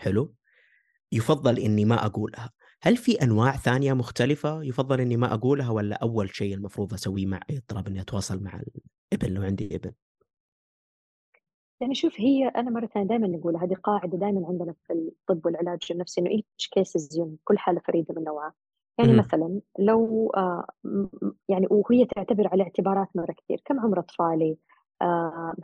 [0.00, 0.34] حلو؟
[1.12, 2.50] يفضل إني ما أقولها.
[2.86, 7.40] هل في أنواع ثانية مختلفة يفضل إني ما أقولها ولا أول شيء المفروض أسويه مع
[7.50, 8.60] اي اضطراب إني أتواصل مع
[9.12, 9.92] الابن لو عندي ابن
[11.80, 15.78] يعني شوف هي أنا مرة ثانية دائما نقول هذه قاعدة دائما عندنا في الطب والعلاج
[15.90, 18.54] النفسي إنه each case is unique كل حالة فريدة من نوعها.
[18.98, 20.66] يعني م- مثلا لو آه
[21.48, 23.62] يعني وهي تعتبر على اعتبارات مرة كثير.
[23.64, 24.56] كم عمر اطفالي آه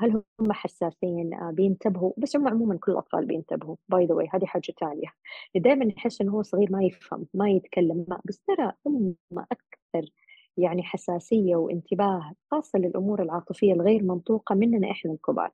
[0.00, 2.12] هل هم حساسين؟ آه بينتبهوا.
[2.18, 3.76] بس هم عموما كل الأطفال بينتبهوا.
[3.88, 5.09] by the way هذه حاجة ثانية
[5.57, 10.11] دائما نحس إنه هو صغير ما يفهم ما يتكلم ما بس ترى هم أكثر
[10.57, 15.50] يعني حساسية وانتباه خاصة للأمور العاطفية الغير منطوقة مننا إحنا الكبار.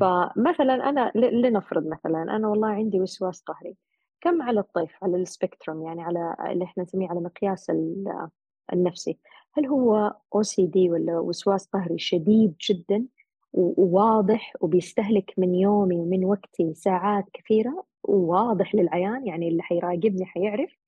[0.00, 3.76] فمثلا أنا لنفرض مثلا أنا والله عندي وسواس قهري.
[4.20, 7.70] كم على الطيف على ال spectrum؟ يعني على اللي إحنا نسميه على مقياس
[8.72, 9.18] النفسي.
[9.54, 13.06] هل هو OCD ولا وسواس قهري شديد جدا
[13.52, 20.78] وواضح وبيستهلك من يومي ومن وقتي ساعات كثيرة وواضح للعيان؟ يعني اللي حيراقبني حيعرف.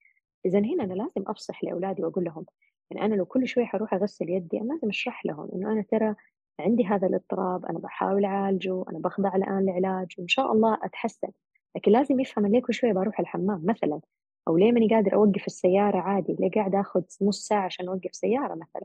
[0.46, 2.46] إذا هنا أنا لازم أفصح لأولادي وأقول لهم
[2.90, 6.14] يعني أنا لو كل شوي حروح أغسل يدي أنا لازم أشرح لهم إنه أنا ترى
[6.60, 11.28] عندي هذا الاضطراب أنا بحاول أعالجه أنا بخضع الآن لعلاج وإن شاء الله أتحسن.
[11.76, 14.00] لكن لازم يفهم ليه كل شوي بروح الحمام مثلا.
[14.48, 18.55] أو ليه ماني قادر أوقف السيارة عادي؟ ليه قاعد أخذ نص ساعة عشان أوقف سيارة
[18.55, 18.85] مثلا؟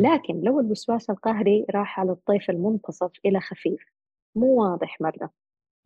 [0.00, 3.92] لكن لو الوسواس القهري راح على الطيف المنتصف إلى خفيف
[4.34, 5.30] مو واضح مرة.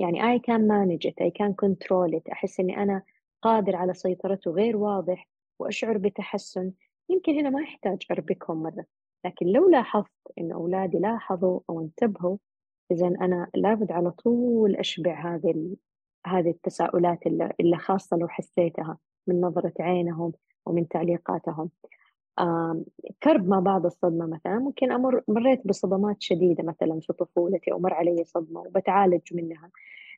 [0.01, 2.33] يعني I can manage it I can control it.
[2.33, 3.03] أحس إني أنا
[3.43, 6.73] قادر على سيطرته غير واضح وأشعر بتحسن.
[7.11, 8.85] يمكن هنا ما يحتاج أربكهم مرة.
[9.25, 12.37] لكن لو لاحظت إن أولادي لاحظوا أو انتبهوا
[12.91, 15.51] إذا أنا لابد على طول أشبع هذه
[16.27, 20.33] هذه التساؤلات اللي, خاصة لو حسيتها من نظرة عينهم
[20.67, 21.71] ومن تعليقاتهم.
[23.23, 24.59] كرب ما بعد الصدمة مثلا.
[24.59, 29.71] ممكن أمر مريت بصدمات شديدة مثلا في طفولتي أو مر علي صدمة وبتعالج منها.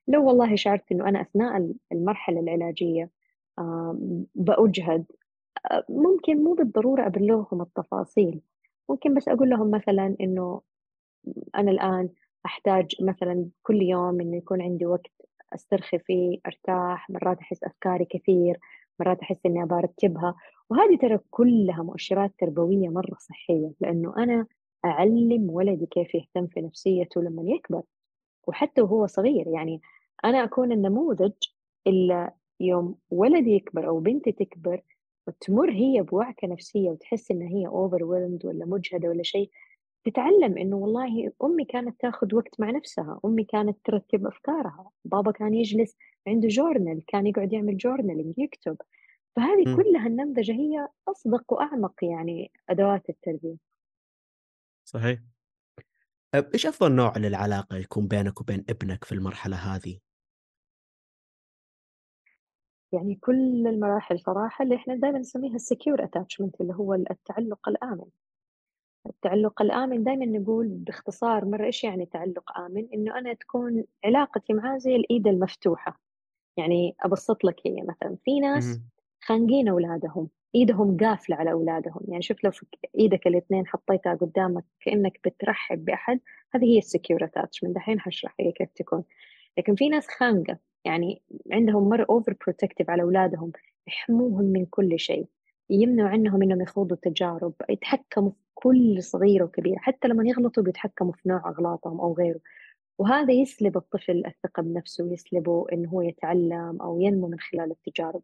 [0.08, 3.10] لو والله شعرت إنه أنا أثناء المرحلة العلاجية
[4.34, 5.04] بأجهد
[5.88, 8.40] ممكن مو بالضرورة أبلغهم التفاصيل.
[8.88, 10.60] ممكن بس أقول لهم مثلا إنه
[11.56, 12.08] أنا الآن
[12.46, 15.17] أحتاج مثلا كل يوم إنه يكون عندي وقت
[15.54, 18.58] أسترخي فيه أرتاح مرات أحس أفكاري كثير
[19.00, 20.34] مرات أحس إني أبغى أرتبها
[20.70, 24.46] وهذه ترى كلها مؤشرات تربوية مرة صحية لأنه أنا
[24.84, 27.82] أعلم ولدي كيف يهتم في نفسيته لما يكبر
[28.48, 29.48] وحتى وهو صغير.
[29.48, 29.80] يعني
[30.24, 31.32] أنا أكون النموذج
[31.86, 34.82] إلا يوم ولدي يكبر أو بنتي تكبر
[35.28, 39.50] وتمر هي بوعكة نفسية وتحس إن هي overwhelmed ولا مجهدة ولا شيء.
[40.10, 45.54] تتعلم إنه والله أمي كانت تاخذ وقت مع نفسها أمي كانت ترتب أفكارها بابا كان
[45.54, 48.76] يجلس عنده جورنال كان يقعد يعمل جورنالينج يكتب
[49.36, 49.76] فهذه م.
[49.76, 53.56] كلها النمذجة هي أصدق وأعمق يعني أدوات التربية
[54.84, 55.18] صحيح
[56.34, 59.98] إيش أفضل نوع للعلاقة يكون بينك وبين ابنك في المرحلة هذه؟
[62.92, 68.06] يعني كل المراحل صراحة اللي إحنا دائما نسميها ال secure attachment اللي هو التعلق الآمن
[69.06, 74.78] التعلق الآمن دائما نقول باختصار مرة إيش يعني تعلق آمن؟ إنه أنا تكون علاقتي معاه
[74.78, 76.00] زي الإيد المفتوحة.
[76.56, 78.80] يعني أبسط لك هي مثلا في ناس
[79.24, 82.00] خانقين أولادهم إيدهم قافلة على أولادهم.
[82.08, 82.66] يعني شوف لو في
[82.98, 86.20] إيدك الاثنين حطيتها قدامك كأنك بترحب بأحد
[86.54, 89.04] هذه هي ال secure attachment دحين حشرح هي كيف تكون.
[89.58, 93.52] لكن في ناس خانقة يعني عندهم مرة overprotective على أولادهم
[93.86, 95.26] يحموهم من كل شيء
[95.70, 101.28] يمنعوا عنهم إنهم يخوضوا تجارب يتحكموا في كل صغيره وكبيره حتى لما يغلطوا بيتحكموا في
[101.28, 102.40] نوع أغلاطهم أو غيره.
[102.98, 108.22] وهذا يسلب الطفل الثقة بنفسه ويسلبه انه هو يتعلم أو ينمو من خلال التجارب.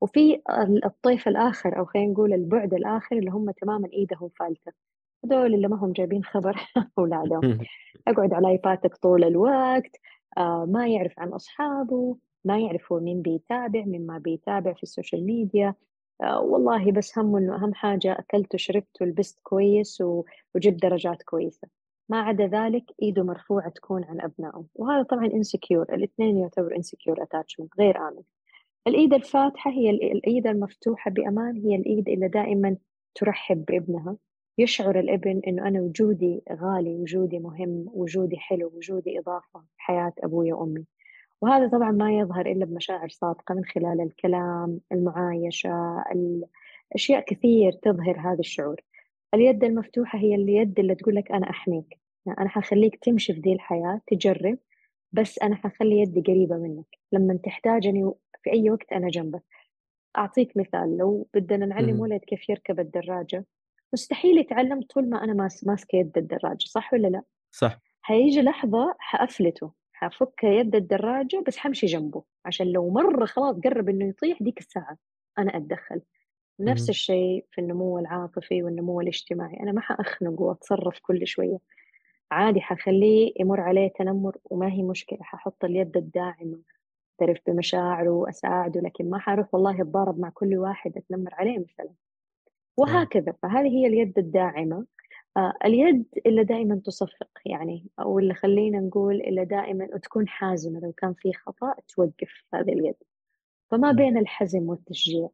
[0.00, 0.42] وفي
[0.84, 4.72] الطيف الآخر أو خلينا نقول البعد الآخر اللي هم تماما إيدهم فالتة.
[5.24, 6.56] هذول اللي ما هم جايبين خبر
[6.98, 7.58] أولادهم.
[8.08, 9.96] أقعد على iPad ك طول الوقت
[10.38, 14.88] آه ما يعرف عن أصحابه ما يعرف هو مين بيتابع مين ما بيتابع في ال
[14.88, 15.74] social media.
[16.22, 20.02] والله بس همه إنه أهم حاجة أكلت وشربت ولبست كويس
[20.54, 21.68] وجبت درجات كويسة.
[22.08, 24.64] ما عدا ذلك إيده مرفوعة تكون عن أبنائه.
[24.74, 28.22] وهذا طبعا insecure الاثنين يعتبر insecure attachment غير آمن.
[28.86, 32.76] الإيد الفاتحة هي الإيد المفتوحة بأمان هي الإيد اللي دائما
[33.14, 34.16] ترحب بابنها.
[34.58, 40.52] يشعر الابن إنه أنا وجودي غالي وجودي مهم وجودي حلو وجودي إضافة في حياة أبوي
[40.52, 40.84] وأمي.
[41.40, 46.04] وهذا طبعا ما يظهر إلا بمشاعر صادقة من خلال الكلام المعايشة
[46.94, 48.80] أشياء كثير تظهر هذا الشعور.
[49.34, 51.98] اليد المفتوحة هي اليد اللي تقول لك أنا أحميك.
[52.26, 54.58] يعني أنا حخليك تمشي في ذي الحياة تجرب
[55.12, 56.86] بس أنا حخلي يدي قريبة منك.
[57.12, 59.42] لما تحتاجني في أي وقت أنا جنبك.
[60.18, 63.44] أعطيك مثال لو بدنا نعلم ولد كيف يركب الدراجة
[63.92, 67.78] مستحيل يتعلم طول ما أنا ماسكة يد الدراجة صح ولا لا؟ صح.
[68.02, 69.79] حيجي لحظة حأفلته.
[70.08, 74.96] حفك يد الدراجة بس حمشي جنبه عشان لو مرة خلاص قرب إنه يطيح ديك الساعة
[75.38, 76.00] أنا أتدخل.
[76.60, 81.58] نفس الشيء في النمو العاطفي والنمو الاجتماعي أنا ما حأخنق وأتصرف كل شوية.
[82.30, 86.60] عادي حخليه يمر عليه تنمر وما هي مشكلة ححط اليد الداعمة
[87.22, 91.90] أعترف بمشاعره وأساعده لكن ما حروح والله أتضارب مع كل واحد أتنمر عليه مثلا.
[92.76, 94.76] وهكذا فهذه هي اليد الداعمة.
[94.76, 94.86] آه،
[95.64, 101.14] اليد اللي دائما تصفق يعني أو اللي خلينا نقول اللي دائما وتكون حازمة لو كان
[101.14, 102.94] في خطأ توقف هذه اليد.
[103.70, 105.28] فما بين الحزم والتشجيع.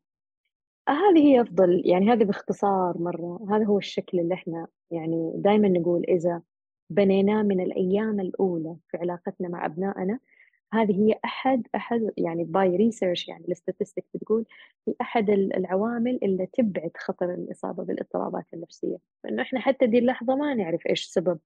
[0.88, 3.46] آه، هذه هي أفضل يعني هذا باختصار مرة.
[3.50, 6.42] هذا هو الشكل اللي إحنا يعني دائما نقول إذا
[6.90, 10.18] بنيناه من الأيام الأولى في علاقتنا مع أبنائنا
[10.82, 14.44] هذه هي أحد أحد يعني by research يعني ال statistics بتقول
[14.88, 20.54] هي أحد العوامل اللي تبعد خطر الإصابة بالاضطرابات النفسية، لأنه إحنا حتى دي اللحظة ما
[20.54, 21.38] نعرف إيش سبب.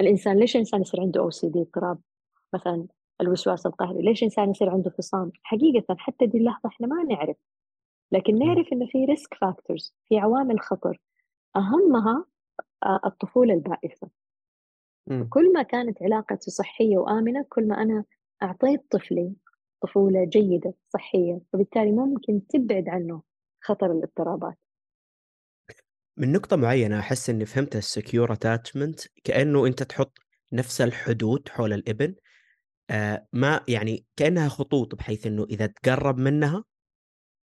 [0.00, 1.98] الإنسان ليش الإنسان يصير عنده OCD اضطراب؟
[2.54, 2.86] مثلا
[3.20, 7.36] الوسواس القهري ليش الإنسان يصير عنده فصام؟ حقيقة حتى دي اللحظة إحنا ما نعرف.
[8.12, 11.00] لكن نعرف إنه في risk factors في عوامل خطر.
[11.56, 12.24] أهمها
[12.84, 14.08] آه، الطفولة البائسة.
[15.30, 18.04] كل ما كانت علاقتي صحية وآمنة كل ما أنا
[18.42, 19.34] أعطيت طفلي
[19.82, 23.22] طفولة جيدة صحية فبالتالي ممكن تبعد عنه
[23.60, 24.58] خطر الاضطرابات.
[26.16, 30.18] من نقطة معينة أحس إني فهمت ال secure attachment كأنه أنت تحط
[30.52, 32.14] نفس الحدود حول الابن
[32.90, 36.64] آه ما يعني كأنها خطوط بحيث إنه إذا تقرب منها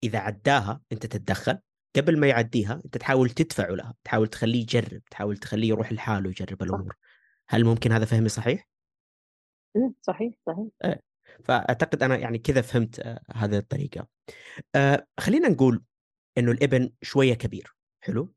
[0.05, 1.59] إذا عداها أنت تتدخل
[1.97, 6.63] قبل ما يعديها أنت تحاول تدفعه لها تحاول تخليه يجرب تحاول تخليه يروح لحاله يجرب
[6.63, 6.97] الأمور.
[7.49, 8.69] هل ممكن هذا فهمي صحيح؟
[10.03, 11.01] صحيح صحيح آه.
[11.45, 14.09] فأعتقد أنا يعني كذا فهمت آه هذه الطريقة
[14.75, 15.83] آه خلينا نقول
[16.39, 18.35] إنه الإبن شوية كبير حلو؟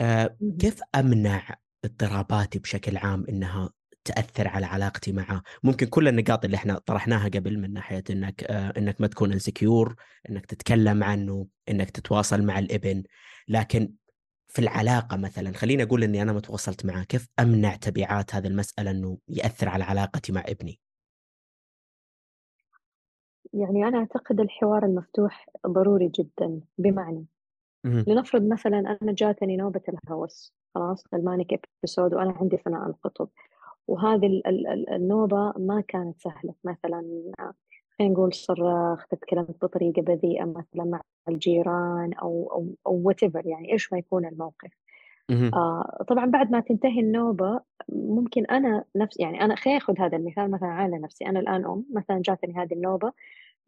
[0.00, 3.70] آه كيف أمنع اضطراباتي بشكل عام إنها
[4.04, 9.00] تأثر على علاقتي معه ممكن كل النقاط اللي إحنا طرحناها قبل من ناحية إنك إنك
[9.00, 9.94] ما تكون انسكيور
[10.30, 13.02] إنك تتكلم عنه إنك تتواصل مع الإبن
[13.48, 13.92] لكن
[14.50, 18.90] في العلاقة مثلا خليني أقول إني أنا ما تواصلت معه كيف أمنع تبعات هذه المسألة
[18.90, 20.80] إنه يأثر على علاقتي مع ابني؟
[23.52, 27.24] يعني أنا أعتقد الحوار المفتوح ضروري جدا بمعنى
[27.84, 33.28] لنفرض مثلا أنا جاتني نوبة الهوس خلاص المانيك إبيسود وأنا عندي ثناء القطب
[33.88, 34.42] وهذه
[34.92, 37.32] النوبة ما كانت سهلة مثلا
[38.08, 43.98] نقول صرخت تكلمت بطريقة بذيئة مثلا مع الجيران أو أو أو وات يعني إيش ما
[43.98, 44.70] يكون الموقف.
[45.54, 50.50] آه طبعا بعد ما تنتهي النوبة ممكن أنا نفس يعني أنا خليني أخذ هذا المثال
[50.50, 51.26] مثلا على نفسي.
[51.26, 53.12] أنا الآن أم مثلا جاتني هذه النوبة.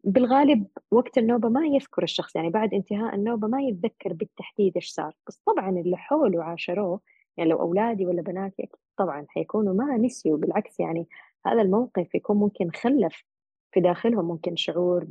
[0.03, 5.15] بالغالب وقت النوبة ما يذكر الشخص يعني بعد انتهاء النوبة ما يتذكر بالتحديد إيش صار.
[5.27, 6.99] بس طبعا اللي حوله عاشروه
[7.37, 10.37] يعني لو أولادي ولا بناتي طبعا حيكونوا ما نسيوا.
[10.37, 11.07] بالعكس يعني
[11.45, 13.23] هذا الموقف يكون ممكن خلف
[13.73, 15.07] في داخلهم ممكن شعور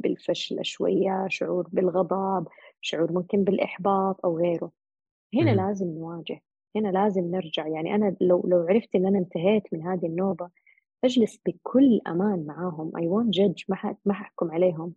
[0.00, 2.48] بالفشل شوية شعور بالغضب
[2.80, 4.70] شعور ممكن بالإحباط أو غيره.
[5.34, 6.42] هنا لازم نواجه
[6.76, 7.66] هنا لازم نرجع.
[7.66, 10.50] يعني أنا لو لو عرفت إن أنا انتهيت من هذه النوبة
[11.04, 12.92] أجلس بكل أمان معاهم.
[12.96, 14.94] I won't judge ما ما ححكم عليهم.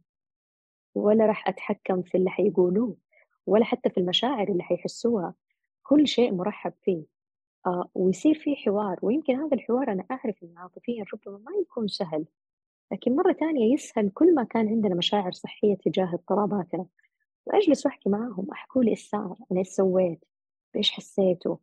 [0.96, 2.98] ولا راح أتحكم في اللي حيقولوه
[3.46, 5.34] ولا حتى في المشاعر اللي حيحسوها.
[5.84, 7.04] كل شيء مرحب فيه.
[7.66, 9.00] آه ويصير في حوار.
[9.02, 12.26] ويمكن هذا الحوار أنا أعرف إنه عاطفيا ربما ما يكون سهل.
[12.92, 16.86] لكن مرة ثانية يسهل كل ما كان عندنا مشاعر صحية تجاه اضطراباتنا.
[17.48, 20.26] وأجلس وأحكي معاهم أحكوا لي إيش صار أنا إيش سويت
[20.76, 21.60] إيش حسيته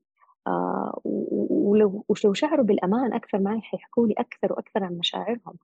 [0.47, 5.59] آه ولو شعروا بالأمان أكثر معي حيحكوا لي أكثر وأكثر عن مشاعرهم.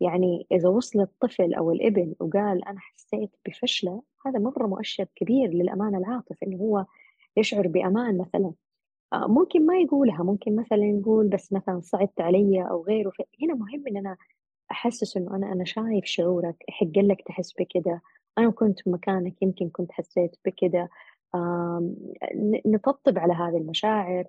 [0.00, 5.94] يعني إذا وصل الطفل أو الإبن وقال أنا حسيت بفشلة هذا مرة مؤشر كبير للأمان
[5.94, 6.86] العاطفي إنه هو
[7.36, 8.52] يشعر بأمان مثلا.
[9.12, 13.84] آه ممكن ما يقولها ممكن مثلا يقول بس مثلا صعبت علي أو غيره هنا مهم
[13.88, 14.16] إن
[14.72, 18.02] أنا أحسس إنه أنا أنا شايف شعورك يحق لك تحس بكده.
[18.38, 20.88] أنا كنت مكانك يمكن كنت حسيت بكده.
[22.66, 24.24] نطبطب على هذه المشاعر.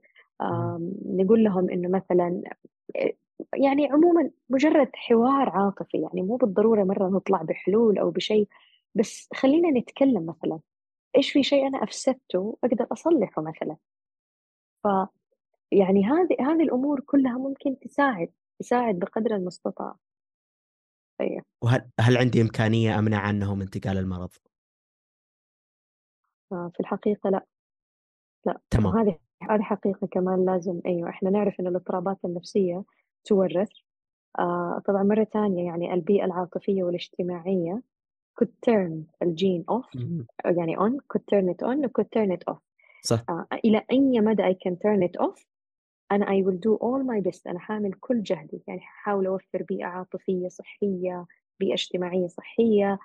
[1.06, 2.42] نقول لهم إنه مثلا
[3.56, 8.48] يعني عموما مجرد حوار عاطفي يعني مو بالضرورة مرة نطلع بحلول أو بشيء.
[8.96, 10.60] بس خلينا نتكلم مثلا
[11.18, 13.76] إيش في شيء أنا أفسدته أقدر أصلحه مثلا؟
[14.84, 14.88] ف
[15.72, 18.30] يعني هذه هذه الأمور كلها ممكن تساعد
[18.60, 19.96] تساعد بقدر المستطاع.
[21.22, 21.40] أيه.
[21.64, 24.30] وهل هل عندي إمكانية أمنع عنهم انتقال المرض؟
[26.50, 27.46] في الحقيقة لأ.
[28.46, 28.96] لأ تمام.
[28.96, 32.84] وهذه هذه حقيقة كمان لازم أيوه إحنا نعرف إن الاضطرابات النفسية
[33.26, 33.70] تورث.
[34.40, 37.82] آه طبعا مرة ثانية يعني البيئة العاطفية والاجتماعية
[38.42, 40.00] could turn الجين off
[40.46, 42.60] يعني on could turn it on could turn it off.
[43.04, 43.24] صح.
[43.30, 45.44] آه إلى أي مدى I can turn it off
[46.12, 47.42] أنا I will do all my best.
[47.48, 48.64] أنا حامل كل جهدي.
[48.68, 51.26] يعني حاول أوفر بيئة عاطفية صحية
[51.60, 53.00] بيئة اجتماعية صحية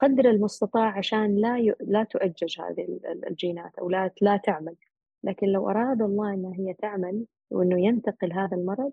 [0.00, 1.74] قدر المستطاع عشان لا ي...
[1.80, 4.76] لا تؤجج هذه الجينات أو لا لا تعمل.
[5.24, 8.92] لكن لو أراد الله إنها هي تعمل وإنه ينتقل هذا المرض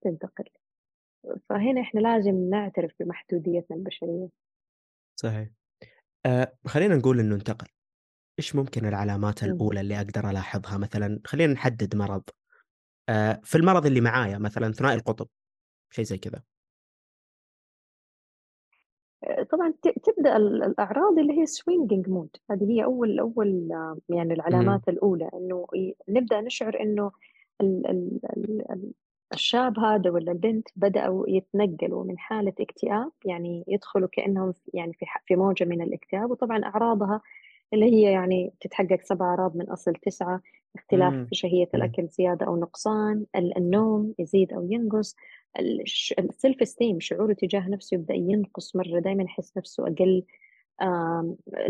[0.00, 0.44] تنتقل.
[1.48, 4.28] فهنا إحنا لازم نعترف بمحدوديتنا البشرية.
[5.16, 5.48] صحيح.
[6.26, 7.66] آه خلينا نقول إنه انتقل.
[8.38, 12.22] إيش ممكن العلامات الأولى اللي أقدر ألاحظها؟ مثلا خلينا نحدد مرض.
[13.08, 15.28] آه في المرض اللي معايا مثلا ثنائي القطب
[15.90, 16.42] شيء زي كذا.
[19.50, 23.68] طبعا تبدأ الأعراض اللي هي swinging mood هذه هي أول أول
[24.08, 25.66] يعني العلامات الأولى إنه
[26.08, 27.12] نبدأ نشعر إنه
[29.32, 35.36] الشاب هذا ولا البنت بدأوا يتنقلوا من حالة اكتئاب يعني يدخلوا كأنهم يعني في في
[35.36, 37.20] موجة من الاكتئاب وطبعا أعراضها
[37.72, 40.40] اللي هي يعني تتحقق سبع أعراض من أصل تسعة
[40.76, 41.26] اختلاف مم.
[41.26, 41.68] في شهية.
[41.74, 45.16] الأكل زيادة أو نقصان ال- النوم يزيد أو ينقص
[46.18, 50.22] السيلف استيم شعوره تجاه نفسه يبدأ ينقص مرة دايما يحس نفسه أقل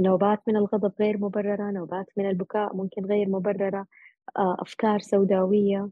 [0.01, 3.87] نوبات من الغضب غير مبررة نوبات من البكاء ممكن غير مبررة
[4.37, 5.91] أفكار سوداوية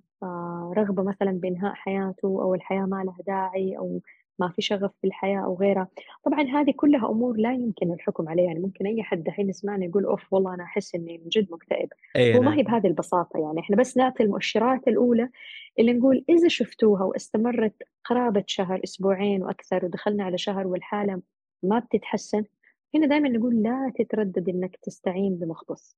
[0.77, 4.01] رغبة مثلا بإنهاء حياته أو الحياة ما لها داعي أو
[4.39, 5.89] ما في شغف في الحياة أو غيرها.
[6.25, 8.45] طبعا هذه كلها أمور لا يمكن الحكم عليها.
[8.45, 11.89] يعني ممكن أي حد دحين يسمعنا يقول أوف والله أنا أحس إني من جد مكتئب.
[12.17, 13.39] اي هو ما أنا هي بهذه البساطة.
[13.41, 15.29] يعني إحنا بس نعطي المؤشرات الأولى
[15.79, 21.23] اللي نقول إذا شفتوها واستمرت قرابة شهر أسبوعين وأكثر ودخلنا على شهر والحالة
[21.63, 22.45] ما بتتحسن
[22.95, 25.97] هنا دائما نقول لا تتردد إنك تستعين بمختص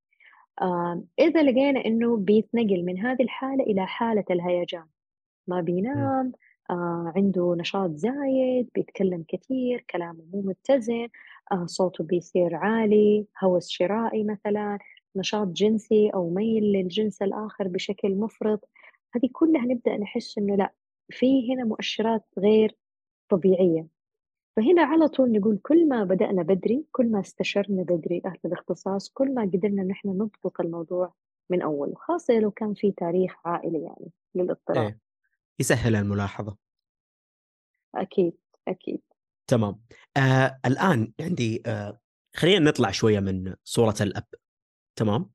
[0.63, 4.87] آه إذا لقينا إنه بيتنقل من هذه الحالة إلى حالة الهيجان
[5.47, 5.61] ما.
[5.61, 6.33] بينام
[6.71, 11.09] آه عنده نشاط زايد بيتكلم كثير كلامه مو متزن
[11.53, 14.79] آه صوته بيصير عالي هوس شرائي مثلا
[15.17, 18.69] نشاط جنسي أو ميل للجنس الآخر بشكل مفرط.
[19.15, 20.73] هذه كلها نبدأ نحس إنه لا
[21.11, 22.77] في هنا مؤشرات غير
[23.29, 23.87] طبيعية.
[24.57, 29.35] فهنا على طول نقول كل ما بدأنا بدري كل ما استشرنا بدري أهل الاختصاص كل
[29.35, 31.13] ما قدرنا نحن نضبط الموضوع
[31.51, 34.85] من أول خاصة لو كان في تاريخ عائلي يعني للاضطراب.
[34.85, 35.06] إيه.
[35.61, 36.57] يسهل الملاحظة.
[37.95, 38.33] أكيد
[38.69, 39.01] أكيد.
[39.47, 39.81] تمام.
[40.17, 42.01] آه الآن عندي آه
[42.37, 44.27] خلينا نطلع شوية من صورة الأب.
[44.97, 45.31] تمام؟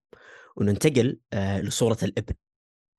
[0.56, 2.34] وننتقل آه لصورة الإبن.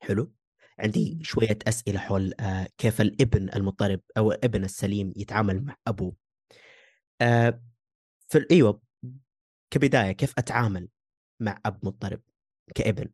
[0.02, 0.32] حلو؟
[0.78, 6.16] عندي شوية أسئلة حول آه كيف الإبن المضطرب أو الابن السليم يتعامل مع أبوه.
[7.20, 7.62] آه
[8.28, 8.80] في أيوة.
[9.70, 10.88] كبداية كيف أتعامل
[11.40, 12.20] مع أب مضطرب
[12.74, 13.08] كإبن؟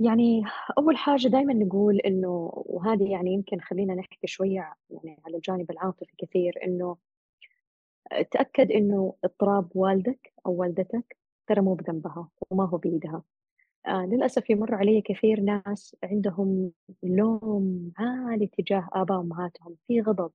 [0.00, 0.42] يعني
[0.78, 6.12] أول حاجة دائما نقول إنه وهذه يعني يمكن خلينا نحكي شوية يعني على الجانب العاطفي
[6.18, 6.96] كثير إنه
[8.30, 13.22] تأكد إنه اضطراب والدك أو والدتك ترى مو بذنبها وما هو بإيدها
[13.86, 20.32] آه للأسف يمر علي كثير ناس عندهم لوم عالي تجاه آباء وأمهاتهم في غضب.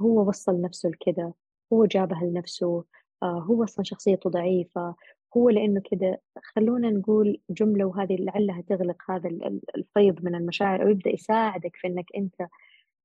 [0.00, 1.32] هو وصل نفسه لكذا
[1.72, 2.84] هو جابها لنفسه
[3.22, 4.94] آه هو أصلا شخصيته ضعيفة
[5.36, 10.82] هو لأنه كذا خلونا نقول جملة وهذه لعلها تغلق هذا ال- ال- الفيض من المشاعر
[10.82, 12.34] أو يبدأ يساعدك في أنك أنت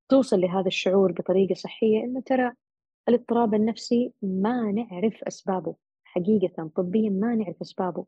[0.09, 2.51] توصل لهذا الشعور بطريقة صحية أنه ترى
[3.09, 8.05] الاضطراب النفسي ما نعرف أسبابه حقيقة طبيا ما نعرف أسبابه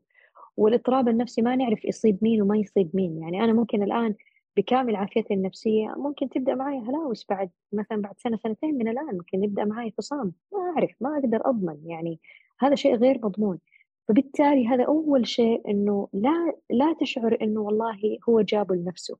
[0.56, 3.18] والاضطراب النفسي ما نعرف يصيب مين وما يصيب مين.
[3.22, 4.14] يعني أنا ممكن الآن
[4.56, 9.44] بكامل عافيتي النفسية ممكن تبدأ معي هلاوس بعد مثلا بعد سنة سنتين من الآن ممكن
[9.44, 12.20] يبدأ معي فصام ما أعرف ما أقدر أضمن يعني
[12.60, 13.58] هذا شيء غير مضمون.
[14.08, 19.18] فبالتالي هذا أول شيء إنه لا لا تشعر إنه والله هو جابه لنفسه.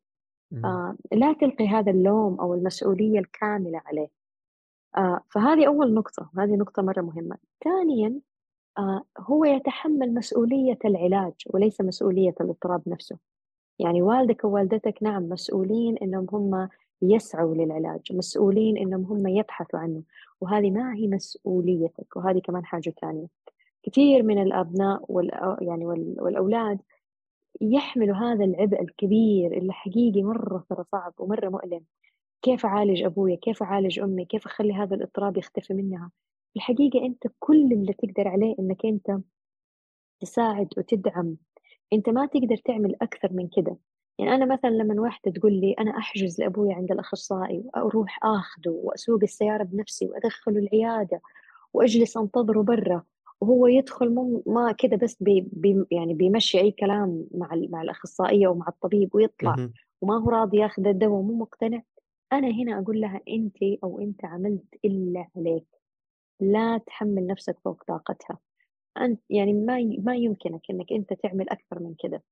[0.64, 4.08] آه لا تلقي هذا اللوم أو المسؤولية الكاملة عليه.
[4.96, 7.36] آه فهذه أول نقطة هذه نقطة مرة مهمة.
[7.64, 8.20] ثانيا
[8.78, 13.18] آه هو يتحمل مسؤولية العلاج وليس مسؤولية الاضطراب نفسه.
[13.78, 16.68] يعني والدك ووالدتك نعم مسؤولين إنهم هم
[17.02, 20.02] يسعوا للعلاج مسؤولين إنهم هم يبحثوا عنه
[20.40, 23.26] وهذه ما هي مسؤوليتك وهذه كمان حاجة ثانية.
[23.86, 26.80] كثير من الأبناء وال يعني وال والأولاد
[27.60, 31.84] يحملوا هذا العبء الكبير اللي حقيقي مرة ترى صعب ومرة مؤلم.
[32.42, 36.10] كيف أعالج أبويا؟ كيف أعالج أمي؟ كيف أخلي هذا الاضطراب يختفي منها؟
[36.56, 39.18] الحقيقة أنت كل اللي تقدر عليه أنك أنت
[40.20, 41.36] تساعد وتدعم.
[41.92, 43.76] أنت ما تقدر تعمل أكثر من كده.
[44.18, 49.20] يعني أنا مثلا لما واحدة تقول لي أنا أحجز لأبوي عند الأخصائي وأروح آخذه وأسوق
[49.22, 51.20] السيارة بنفسي وأدخله العيادة
[51.72, 53.04] وأجلس أنتظره برا
[53.44, 58.48] وهو يدخل مو ما كده بس بي بي يعني بيمشي أي كلام مع مع الأخصائية
[58.48, 59.56] ومع الطبيب ويطلع.
[60.02, 61.82] وما هو راضي ياخذ الدواء ومو مقتنع.
[62.32, 65.66] أنا هنا أقول لها أنت أو أنت عملت إلا عليك.
[66.40, 68.38] لا تحمل نفسك فوق طاقتها.
[68.98, 72.22] أنت يعني ما ما يمكنك إنك أنت تعمل أكثر من كده.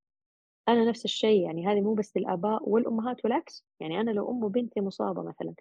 [0.68, 3.66] أنا نفس الشيء يعني هذه مو بس للآباء والأمهات والعكس.
[3.80, 5.54] يعني أنا لو أم بنتي مصابة مثلا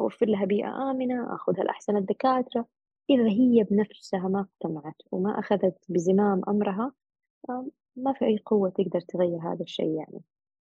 [0.00, 2.66] أوفر لها بيئة آمنة أخذها لأحسن الدكاترة.
[3.10, 6.92] إذا هي بنفسها ما اقتنعت وما أخذت بزمام أمرها
[7.50, 10.20] آم، ما في أي قوة تقدر تغير هذا الشيء يعني.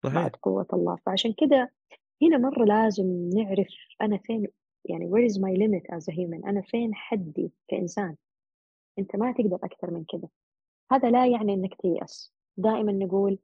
[0.04, 0.16] صحيح.
[0.16, 0.96] بعد قوة الله.
[1.06, 1.72] فعشان كده
[2.22, 3.68] هنا مرة لازم نعرف
[4.02, 4.48] أنا فين
[4.86, 8.16] يعني where is my limit as a human أنا فين حدي كإنسان؟
[9.00, 10.30] أنت ما تقدر أكثر من كده.
[10.92, 12.34] هذا لا يعني أنك تيأس.
[12.58, 13.40] دائما نقول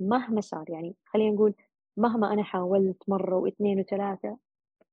[0.00, 1.54] مهما صار يعني خلينا نقول
[1.96, 4.38] مهما أنا حاولت مرة واثنين وثلاثة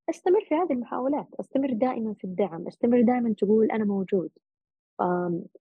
[0.10, 4.30] أستمر في هذه المحاولات أستمر دائما في الدعم أستمر دائما تقول أنا موجود.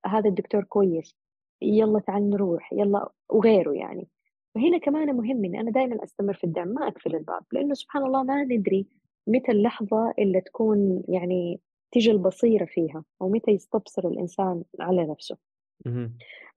[0.06, 1.16] هذا الدكتور كويس
[1.62, 4.08] يلا تعال نروح يلا وغيره يعني.
[4.54, 8.22] فهنا كمان مهم إني أنا دائما أستمر في الدعم ما أقفل الباب لأنه سبحان الله
[8.22, 8.86] ما ندري
[9.26, 11.60] متى اللحظة اللي تكون يعني
[11.92, 15.36] تيجي البصيرة فيها أو متى يستبصر الإنسان على نفسه.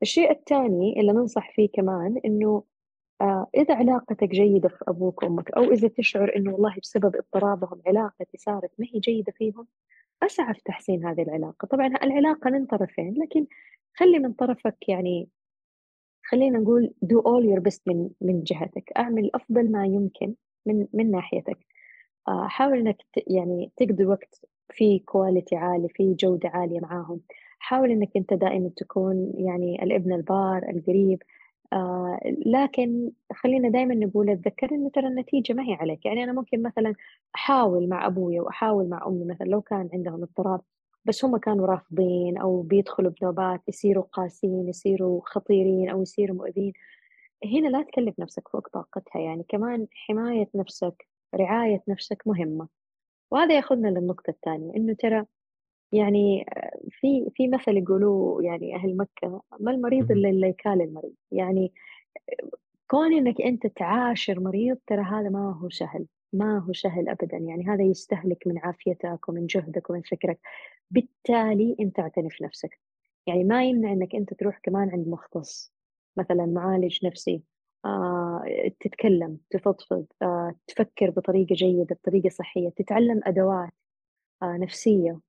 [0.02, 2.64] الشيء الثاني اللي ننصح فيه كمان إنه
[3.22, 8.38] آه، إذا علاقتك جيدة في أبوك وأمك أو إذا تشعر إنه والله بسبب اضطرابهم علاقتي
[8.38, 9.68] صارت ما هي جيدة فيهم
[10.24, 11.66] أسعى في تحسين هذه العلاقة.
[11.68, 13.48] طبعا العلاقة من طرفين لكن
[13.96, 15.30] خلي من طرفك يعني
[16.26, 18.92] خلينا نقول do all your best من من جهتك.
[18.98, 20.36] أعمل أفضل ما يمكن
[20.66, 21.58] من من ناحيتك.
[22.28, 22.98] آه، حاول إنك
[23.28, 27.22] يعني تقضي وقت في كواليتي عالي في جودة عالية معاهم.
[27.60, 31.24] حاول إنك أنت دائما تكون يعني الابن البار القريب
[31.74, 36.06] آه لكن خلينا دائما نقول أتذكر انه ترى النتيجة ما هي عليك.
[36.06, 36.96] يعني أنا ممكن مثلا
[37.36, 40.62] أحاول مع أبوي وأحاول مع أمي مثلا لو كان عندهم اضطراب
[41.06, 46.74] بس هم كانوا رافضين أو بيدخلوا بنوبات يصيروا قاسيين يصيروا خطيرين أو يصيروا مؤذين.
[47.46, 49.20] هنا لا تكلف نفسك فوق طاقتها.
[49.22, 52.68] يعني كمان حماية نفسك رعاية نفسك مهمة.
[53.32, 55.26] وهذا يأخذنا للنقطة الثانية إنه ترى
[55.92, 56.46] يعني
[56.90, 60.12] في في مثل يقولوه يعني أهل مكة ما المريض.
[60.12, 61.14] إلا اللي يكال المريض.
[61.32, 61.74] يعني
[62.88, 67.38] كون إنك أنت تعاشر مريض ترى هذا ما هو سهل ما هو سهل أبدا.
[67.38, 70.40] يعني هذا يستهلك من عافيتك ومن جهدك ومن فكرك.
[70.92, 72.80] بالتالي أنت اعتني في نفسك.
[73.28, 75.74] يعني ما يمنع إنك أنت تروح كمان عند مختص.
[76.18, 77.44] مثلا معالج نفسي
[77.86, 78.44] آه،
[78.80, 83.74] تتكلم تفضفض آه، تفكر بطريقة جيدة بطريقة صحية تتعلم أدوات
[84.44, 85.20] آه، نفسية.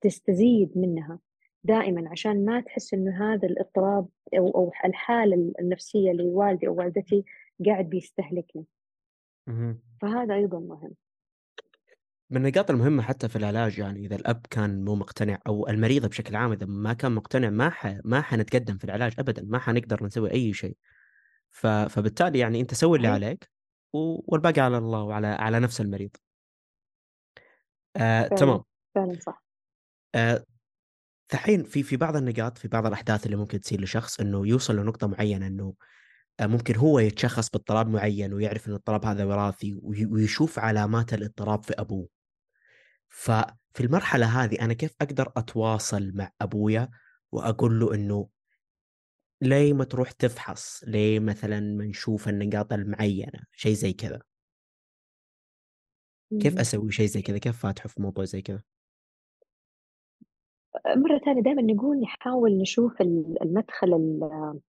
[0.00, 1.18] تستزيد منها
[1.64, 7.24] دائما عشان ما تحس إنه هذا الإضطراب أو أو الحالة النفسية لوالدي أو والدتي
[7.66, 8.64] قاعد بيستهلكني.
[10.00, 10.94] فهذا أيضا مهم
[12.30, 16.36] من النقاط المهمة حتى في العلاج يعني إذا الأب كان مو مقتنع أو المريض بشكل
[16.36, 20.30] عام إذا ما كان مقتنع ما ح ما حنتقدم في العلاج أبدًا، ما حنقدر نسوي
[20.30, 20.76] أي شيء.
[21.50, 23.50] ف فبالتالي يعني أنت سوي اللي عليك
[23.92, 26.10] و والباقي على الله وعلى على نفس المريض.
[27.94, 28.64] فعلا تمام.
[28.94, 29.43] فعلا صح
[30.14, 30.44] آآ
[31.32, 35.06] دحين في في بعض النقاط في بعض الأحداث اللي ممكن تصير لشخص إنه يوصل لنقطة
[35.06, 35.74] معينة إنه
[36.40, 41.62] آآ ممكن هو يتشخص باضطراب معين ويعرف إن الاضطراب هذا وراثي وي ويشوف علامات الاضطراب
[41.64, 42.08] في أبوه.
[43.08, 46.88] ففي المرحلة هذه أنا كيف أقدر أتواصل مع أبويا
[47.32, 48.28] وأقول له إنه
[49.42, 54.20] ليه ما تروح تفحص؟ ليه مثلًا ما نشوف النقاط المعينة؟ شيء زي كذا.
[56.42, 56.58] كيف.
[56.58, 58.62] أسوي شيء زي كذا؟ كيف فاتحه في موضوع زي كذا؟
[60.88, 64.60] مرة ثانية دائما نقول نحاول نشوف ال- المدخل ال-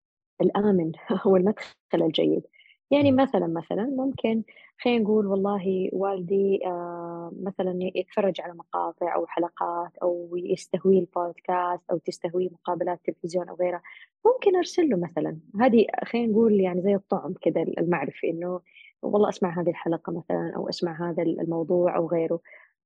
[0.41, 0.91] الآمن
[1.27, 2.43] هو المدخل الجيد.
[2.91, 3.11] يعني.
[3.11, 4.43] مثلا مثلا ممكن
[4.81, 11.97] خلينا نقول والله والدي آه، مثلا يتفرج على مقاطع أو حلقات أو يستهويه البودكاست أو
[11.97, 13.81] تستهويه مقابلات تلفزيون أو غيرها
[14.25, 15.37] ممكن أرسل له مثلا.
[15.61, 18.59] هذه خلينا نقول يعني زي الطعم كذا المعرفي إنه
[19.01, 22.39] والله أسمع هذه الحلقة مثلا أو أسمع هذا الموضوع أو غيره.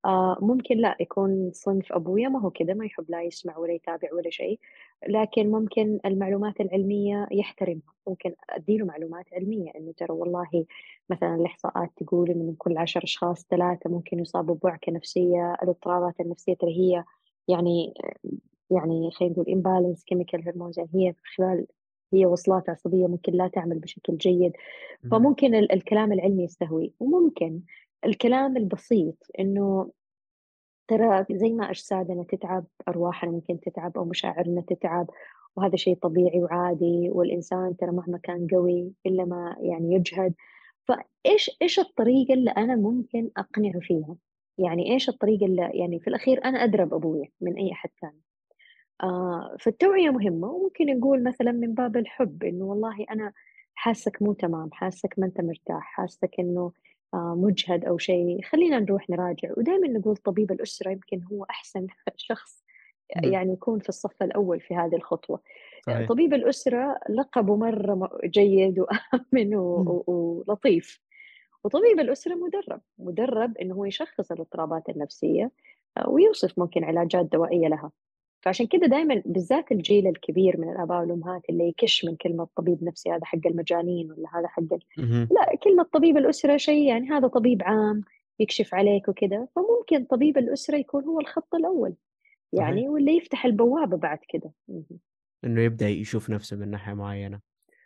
[0.05, 4.13] آه ممكن لا يكون صنف أبويا ما هو كذا ما يحب لا يسمع ولا يتابع
[4.13, 4.59] ولا شيء
[5.07, 7.93] لكن ممكن المعلومات العلمية يحترمها.
[8.07, 10.65] ممكن أدي له معلومات علمية إنه ترى والله
[11.09, 16.53] مثلا الإحصاءات تقول إنه من كل عشر أشخاص ثلاثة ممكن يصابوا بوعكة نفسية الاضطرابات النفسية
[16.53, 17.03] ترى هي
[17.47, 17.93] يعني
[18.71, 21.65] يعني خلينا نقول imbalance chemical hormones يعني هي في خلال
[22.13, 24.51] هي وصلات عصبية ممكن لا تعمل بشكل جيد.
[25.11, 27.61] فممكن ال- الكلام العلمي يستهوي وممكن
[28.05, 29.91] الكلام البسيط إنه
[30.87, 35.09] ترى زي ما أجسادنا تتعب أرواحنا ممكن تتعب أو مشاعرنا تتعب
[35.55, 40.33] وهذا شيء طبيعي وعادي والإنسان ترى مهما كان قوي إلا ما يعني يجهد
[40.87, 44.15] فإيش إيش الطريقة اللي أنا ممكن أقنعه فيها؟
[44.57, 48.21] يعني إيش الطريقة اللي يعني في الأخير أنا أدرى بأبويا من أي أحد ثاني
[49.03, 53.33] آه فالتوعية مهمة وممكن نقول مثلا من باب الحب إنه والله أنا
[53.75, 56.71] حاسك مو تمام حاسك ما أنت مرتاح حاسك آه
[57.13, 59.49] مجهد أو شيء خلينا نروح نراجع.
[59.57, 62.63] ودائما نقول طبيب الأسرة يمكن هو أحسن شخص.
[63.23, 65.41] يعني يكون في الصف الأول في هذه الخطوة.
[65.85, 66.09] صحيح.
[66.09, 70.99] طبيب الأسرة لقبه مرة جيد وآمن ولطيف.
[71.63, 75.51] وطبيب الأسرة مدرب مدرب إنه هو يشخص الإضطرابات النفسية
[75.97, 77.91] آه، ويوصف ممكن علاجات دوائية لها.
[78.41, 83.09] فعشان كده دايما بالذات الجيل الكبير من الآباء والأمهات اللي يكش من كلمة طبيب نفسي
[83.09, 84.73] هذا حق المجانين ولا هذا حق.
[84.97, 88.01] لا كلمة طبيب الأسرة شيء يعني هذا طبيب عام
[88.39, 91.55] يكشف عليك وكذا فممكن طبيب الأسرة يكون هو الخط
[92.55, 92.67] صحيح.
[92.67, 94.99] يعني واللي يفتح البوابة بعد كده مهم.
[95.43, 97.39] إنه يبدأ يشوف نفسه من ناحية معينة.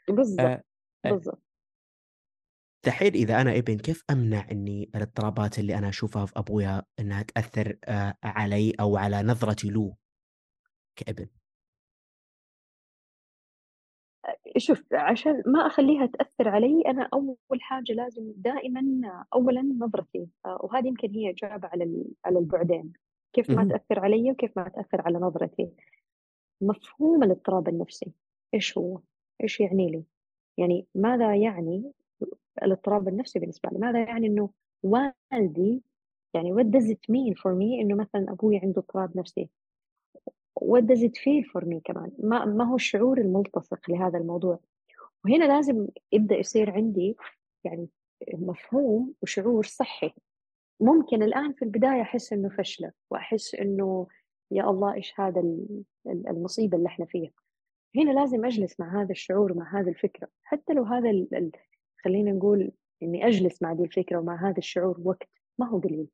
[0.10, 0.64] بالضبط آآ
[1.06, 1.44] أ بالضبط
[2.86, 7.78] دحين إذا أنا ابن كيف أمنع إني الاضطرابات اللي أنا أشوفها في أبويا إنها تأثّر
[7.86, 9.96] آآ علي أو على نظرتي له
[10.96, 11.28] كأبن؟
[14.58, 18.82] شوف عشان ما أخلّيها تأثّر علي أنا أول حاجة لازم دائمًا
[19.34, 22.94] أولًا نظرتي، وهذه يمكن هي إجابة على على البُعدين،
[23.34, 23.64] كيف ما.
[23.70, 25.70] تأثّر عليَّ وكيف ما تأثّر على نظرتي.
[26.62, 28.14] مفهوم الاضطراب النفسي
[28.54, 29.00] إيش هو؟
[29.44, 30.04] إيش يعني لي؟
[30.58, 31.92] يعني ماذا يعني
[32.64, 34.50] الاضطراب النفسي بالنسبة لي؟ ماذا يعني إنه
[34.84, 35.84] والدي
[36.36, 39.50] يعني what does it mean for me إنه مثلا أبوي عنده اضطراب نفسي؟
[40.62, 44.60] What does it feel for me كمان؟ ما ما هو الشعور الملتصق لهذا الموضوع؟
[45.26, 47.18] وهنا لازم يبدأ يصير عندي
[47.64, 47.90] يعني
[48.34, 50.14] مفهوم وشعور صحي
[50.80, 54.08] ممكن الآن في البداية أحس إنه فشلة وأحس إنه
[54.52, 55.44] يا الله إيش هذا
[56.08, 57.32] المصيبة اللي إحنا فيها
[57.96, 61.26] هنا لازم أجلس مع هذا الشعور مع هذه الفكرة حتى لو هذا.
[62.04, 62.72] خلينا نقول
[63.04, 66.08] إني أجلس مع هذه الفكرة ومع هذا الشعور وقت ما هو قليل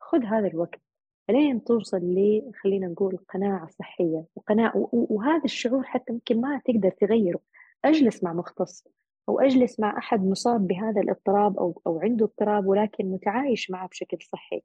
[0.00, 0.80] خذ هذا الوقت
[1.28, 4.88] لين توصل ل خلينا نقول قناعة صحية وقناعة.
[4.92, 7.40] وهذا الشعور حتى ممكن ما تقدر تغيره.
[7.84, 8.86] أجلس مع مختص
[9.28, 14.18] أو أجلس مع أحد مصاب بهذا الاضطراب أو أو عنده اضطراب ولكن متعايش معه بشكل
[14.20, 14.62] صحي.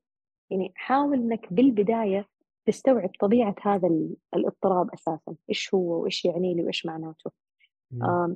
[0.50, 2.28] يعني حاول إنك بالبداية
[2.66, 3.90] تستوعب طبيعة هذا
[4.36, 5.36] الاضطراب أساسا.
[5.50, 7.32] إيش هو وإيش يعني لي وإيش معناته.
[8.02, 8.36] آه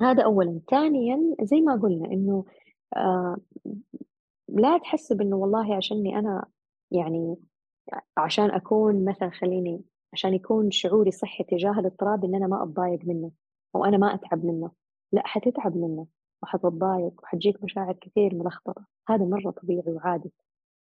[0.00, 0.60] هذا أولا.
[0.70, 2.44] ثانيا زي ما قلنا إنه
[2.96, 3.36] آه
[4.48, 6.46] لا تحسب إنه والله عشاني أنا
[6.90, 7.36] يعني
[8.16, 13.30] عشان أكون مثلا خليني عشان يكون شعوري صحي تجاه الاضطراب إن أنا ما أتضايق منه
[13.76, 14.70] أو أنا ما أتعب منه.
[15.12, 16.06] لا حتتعب منه
[16.42, 18.84] وحتتضايق وحتجيك مشاعر كثير ملخبطة.
[19.08, 20.32] هذا مرة طبيعي وعادي.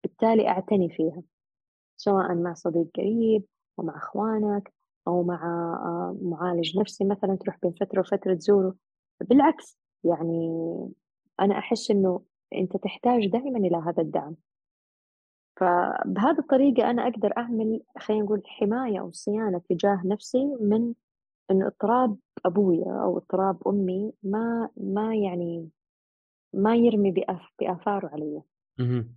[0.02, 1.22] بالتالي أعتني فيها
[1.96, 3.44] سواء مع صديق قريب
[3.78, 4.72] أو مع إخوانك
[5.08, 5.44] أو مع
[5.84, 8.74] آه، معالج نفسي مثلا تروح بين فترة وفترة تزوره.
[9.20, 10.48] بالعكس يعني
[11.40, 12.22] أنا أحس إنه
[12.54, 14.36] أنت تحتاج دائما إلى هذا الدعم.
[15.56, 20.94] فبهذه الطريقة أنا أقدر أعمل خلينا نقول حماية أو صيانة تجاه نفسي من
[21.50, 25.70] إنه اضطراب أبويا أو اضطراب أمي ما ما يعني
[26.54, 28.42] ما يرمي بأف بآثاره علي.
[28.80, 29.16] اهم.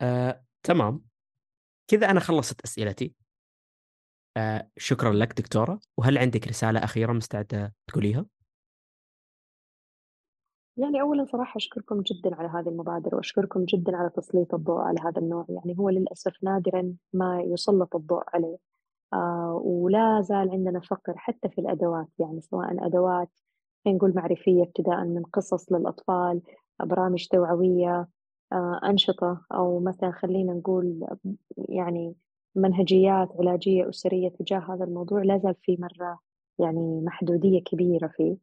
[0.00, 1.04] آه، تمام.
[1.90, 3.14] كذا أنا خلصت أسئلتي.
[4.36, 8.26] آه، شكرًا لك دكتورة، وهل عندك رسالة أخيرة مستعدة تقوليها؟
[10.76, 15.18] يعني أولًا صراحة أشكركم جدًا على هذه المبادرة، وأشكركم جدًا على تسليط الضوء على هذا
[15.18, 18.58] النوع، يعني هو للأسف نادرًا ما يُسلّط الضوء عليه.
[19.14, 23.30] آه، ولا زال عندنا فقر حتى في الأدوات يعني سواء أدوات
[23.84, 26.42] خلينا نقول معرفية ابتداء من قصص للأطفال
[26.80, 28.08] برامج توعوية
[28.52, 31.06] آه، أنشطة أو مثلا خلينا نقول
[31.68, 32.14] يعني
[32.54, 36.18] منهجيات علاجية أسرية تجاه هذا الموضوع لا زال في مرة
[36.58, 38.36] يعني محدودية كبيرة فيه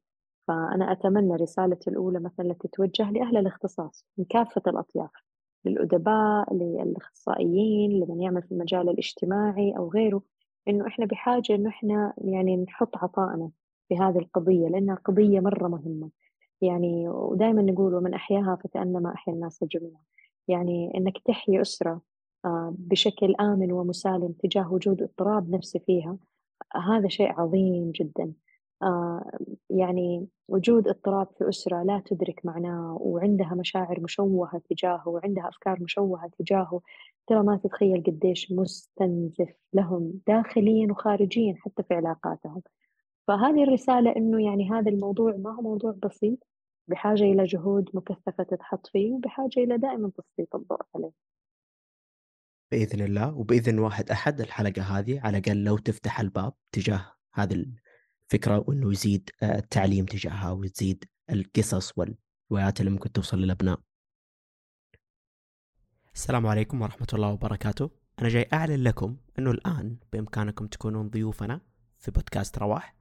[0.47, 5.11] فأنا أتمنى رسالتي الأولى مثلا تتوجه لأهل الاختصاص من كافة الأطياف
[5.65, 10.21] للأدباء للأخصائيين لمن يعمل في المجال الاجتماعي أو غيره
[10.67, 13.51] إنه إحنا بحاجة إنه إحنا يعني نحط عطائنا
[13.89, 16.09] في هذه القضية لأنها قضية مرة مهمة.
[16.61, 20.01] يعني ودائما نقول ومن أحياها فكأنما أحيا الناس جميعا.
[20.47, 22.01] يعني إنك تحيي أسرة
[22.45, 26.17] آه، بشكل آمن ومسالم تجاه وجود اضطراب نفسي فيها
[26.75, 28.33] هذا شيء عظيم جدا.
[29.69, 36.31] يعني وجود اضطراب في أسرة لا تدرك معناه وعندها مشاعر مشوهة تجاهه وعندها أفكار مشوهة
[36.39, 36.81] تجاهه
[37.27, 42.61] ترى ما تتخيل قديش مستنزف لهم داخليا وخارجيا حتى في علاقاتهم.
[43.27, 46.47] فهذه الرسالة إنه يعني هذا الموضوع ما هو موضوع بسيط
[46.87, 51.11] بحاجة إلى جهود مكثفة تتحط فيه وبحاجة إلى دائما تسليط الضوء عليه.
[52.71, 57.65] بإذن الله وبإذن واحد أحد الحلقة هذه على الأقل لو تفتح الباب تجاه هذه
[58.33, 63.79] الفكرة وإنه يزيد آه، التعليم تجاهها وتزيد القصص والروايات اللي ممكن توصل للأبناء.
[66.15, 67.91] السلام عليكم ورحمة الله وبركاته.
[68.19, 71.61] أنا جاي أعلن لكم أنه الآن بإمكانكم تكونون ضيوفنا
[71.99, 72.95] في بودكاست رواح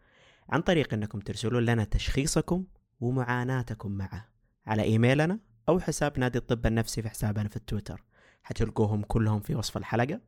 [0.49, 2.65] عن طريق أنكم ترسلون لنا تشخيصكم
[3.01, 4.29] ومعاناتكم معه
[4.67, 8.05] على إيميلنا أو حساب نادي الطب النفسي في حسابنا في التويتر.
[8.43, 10.21] حتلقوهم كلهم في وصف الحلقة.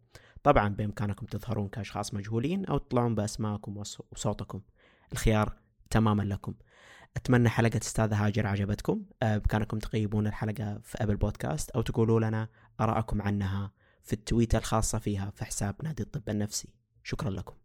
[0.42, 3.82] طبعا بإمكانكم تظهرون كأشخاص مجهولين أو تطلعون بأسماءكم
[4.12, 4.60] وصوتكم.
[5.12, 5.52] الخيار
[5.90, 6.54] تماما لكم.
[7.16, 9.04] أتمنى حلقة أستاذة هاجر عجبتكم.
[9.22, 12.48] آه، بامكانكم تقيمون الحلقة في أبل بودكاست أو تقولوا لنا
[12.80, 16.68] آرائكم عنها في التويته الخاصة فيها في حساب نادي الطب النفسي.
[17.02, 17.61] شكرا لكم.